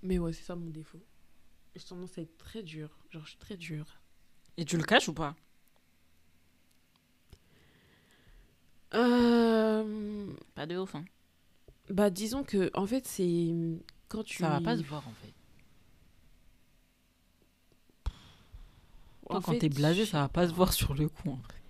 [0.03, 1.01] Mais ouais, c'est ça mon défaut.
[1.75, 2.97] J'ai tendance à être très dure.
[3.09, 4.01] Genre, je suis très dure.
[4.57, 5.35] Et tu le caches ou pas?
[8.93, 11.05] Euh, Pas de ouf, hein.
[11.89, 13.53] bah, disons que, en fait, c'est
[14.07, 14.37] quand tu.
[14.37, 15.33] Ça va pas se voir, en fait.
[19.29, 21.29] Toi, En quand fait, t'es blasé, ça va pas se voir sur le coup.
[21.29, 21.61] en vrai.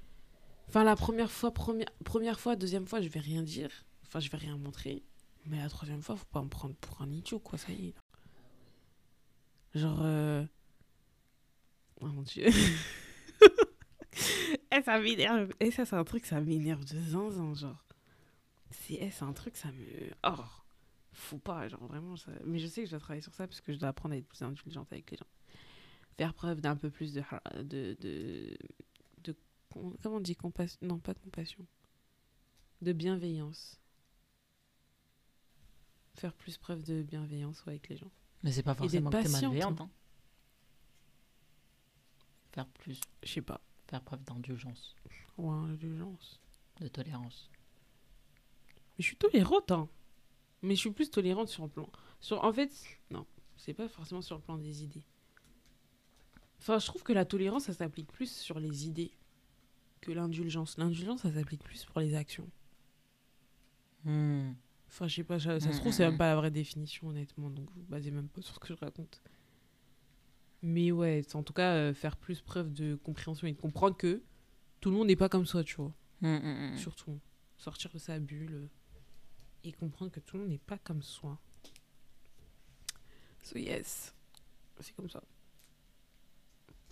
[0.76, 3.70] Enfin, la première fois, première, première fois, deuxième fois, je vais rien dire.
[4.06, 5.04] Enfin, je vais rien montrer.
[5.46, 7.94] Mais la troisième fois, faut pas me prendre pour un idiot, quoi, ça y est.
[9.74, 10.02] Genre.
[10.02, 10.44] euh,
[12.02, 12.48] Oh mon dieu.
[14.72, 15.54] Eh, ça m'énerve.
[15.62, 17.86] Et ça, c'est un truc, ça m'énerve de zinzin, genre.
[18.72, 20.12] C'est eh, un truc, ça me.
[20.26, 20.44] Oh,
[21.14, 22.16] faut pas, genre vraiment.
[22.44, 24.18] Mais je sais que je dois travailler sur ça parce que je dois apprendre à
[24.18, 25.28] être plus indulgente avec les gens.
[26.18, 27.24] Faire preuve d'un peu plus de.
[27.64, 28.58] de,
[30.02, 31.66] comment on dit compassion Non, pas de compassion.
[32.82, 33.80] De bienveillance.
[36.16, 38.12] Faire plus preuve de bienveillance ouais, avec les gens.
[38.44, 39.82] Mais c'est pas forcément que t'es malveillante.
[39.82, 39.90] hein.
[42.54, 43.60] Faire plus, Je sais pas.
[43.88, 44.96] faire preuve d'indulgence,
[45.38, 46.40] Ouais, indulgence.
[46.80, 47.50] de tolérance.
[48.98, 49.90] Mais je suis tolérante, hein.
[50.62, 51.90] Mais je suis plus tolérante sur le plan.
[52.22, 52.72] Sur, en fait,
[53.12, 53.26] non,
[53.58, 55.04] c'est pas forcément sur le plan des idées.
[56.60, 59.12] Enfin, je trouve que la tolérance, ça s'applique plus sur les idées
[60.06, 60.78] que l'indulgence.
[60.78, 62.50] L'indulgence, ça s'applique plus pour les actions.
[64.04, 64.52] Hmm.
[64.88, 67.08] Enfin, je sais pas, ça, ça se trouve, mm, c'est même pas la vraie définition,
[67.08, 67.50] honnêtement.
[67.50, 69.22] Donc, vous basez même pas sur ce que je raconte.
[70.62, 73.98] Mais ouais, c'est en tout cas, euh, faire plus preuve de compréhension et de comprendre
[73.98, 74.22] que
[74.80, 75.94] tout le monde n'est pas comme soi, tu vois.
[76.22, 76.78] Hmm, hmm, hmm.
[76.78, 77.20] Surtout.
[77.58, 78.54] Sortir de sa bulle.
[78.54, 78.68] euh,
[79.66, 81.40] et comprendre que tout le monde n'est pas comme soi.
[83.42, 84.14] So yes,
[84.80, 85.24] c'est comme ça.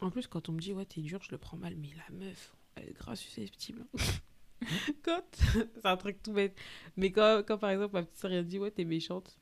[0.02, 2.16] En plus, quand on me dit ouais t'es dur, je le prends mal, mais la
[2.16, 3.86] meuf, elle est grave susceptible.
[5.04, 5.24] quand?
[5.76, 6.56] C'est un truc tout bête,
[6.96, 9.38] mais quand, quand par exemple ma petite sœur elle dit ouais t'es méchante,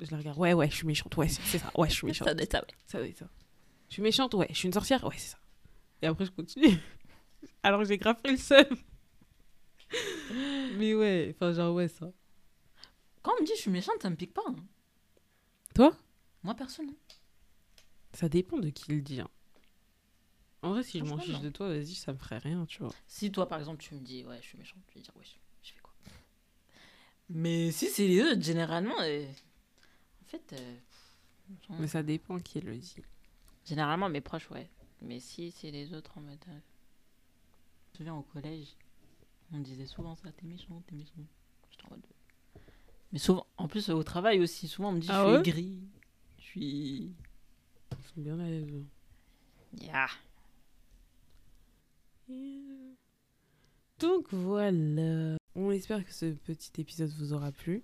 [0.00, 2.28] je la regarde ouais ouais je suis méchante, ouais c'est ça, ouais je suis méchante.
[2.28, 2.74] Ça doit être ça, ouais.
[2.86, 3.28] Ça doit être ça.
[3.88, 4.48] Je suis méchante, ouais.
[4.50, 5.38] Je suis une sorcière, ouais, c'est ça.
[6.02, 6.76] Et après, je continue.
[7.62, 8.64] Alors que j'ai grave pris le seum.
[10.76, 12.10] Mais ouais, enfin, genre, ouais, ça.
[13.22, 14.42] Quand on me dit je suis méchante, ça me pique pas.
[14.48, 14.56] hein.
[15.74, 15.96] Toi?
[16.42, 16.88] Moi, personne.
[16.90, 17.14] hein.
[18.12, 19.20] Ça dépend de qui le dit.
[19.20, 19.28] hein.
[20.62, 22.92] En vrai, si je m'en fiche de toi, vas-y, ça me ferait rien, tu vois.
[23.06, 25.24] Si toi, par exemple, tu me dis ouais, je suis méchante, je vais dire ouais,
[25.62, 25.92] je, fais quoi?
[27.28, 30.76] Mais si c'est les autres, généralement, euh, en fait, euh,
[31.78, 32.96] Mais ça dépend qui le dit.
[33.64, 34.68] généralement mes proches, ouais.
[35.02, 36.44] Mais si c'est les autres en mode.
[36.48, 36.58] euh,
[37.94, 38.68] Je me souviens au collège,
[39.52, 41.12] on disait souvent ça, t'es méchant, t'es méchant.
[41.70, 42.06] J'étais en mode.
[43.12, 45.42] Mais souvent, en plus au travail aussi, souvent on me dit Ah je ouais?
[45.42, 45.80] suis gris,
[46.38, 46.62] je suis.
[47.92, 48.68] Ils sont bien à l'aise.
[48.72, 48.84] eux.
[49.78, 50.08] Yeah.
[53.98, 55.36] Donc voilà.
[55.54, 57.82] On espère que ce petit épisode vous aura plu.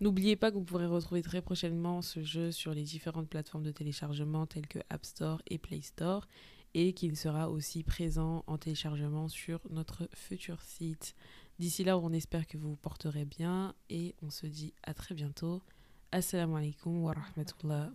[0.00, 3.70] N'oubliez pas que vous pourrez retrouver très prochainement ce jeu sur les différentes plateformes de
[3.70, 6.26] téléchargement telles que App Store et Play Store
[6.74, 11.14] et qu'il sera aussi présent en téléchargement sur notre futur site.
[11.58, 15.14] D'ici là, on espère que vous vous porterez bien et on se dit à très
[15.14, 15.62] bientôt.
[16.10, 17.92] Assalamu alaikum wa rahmatullah.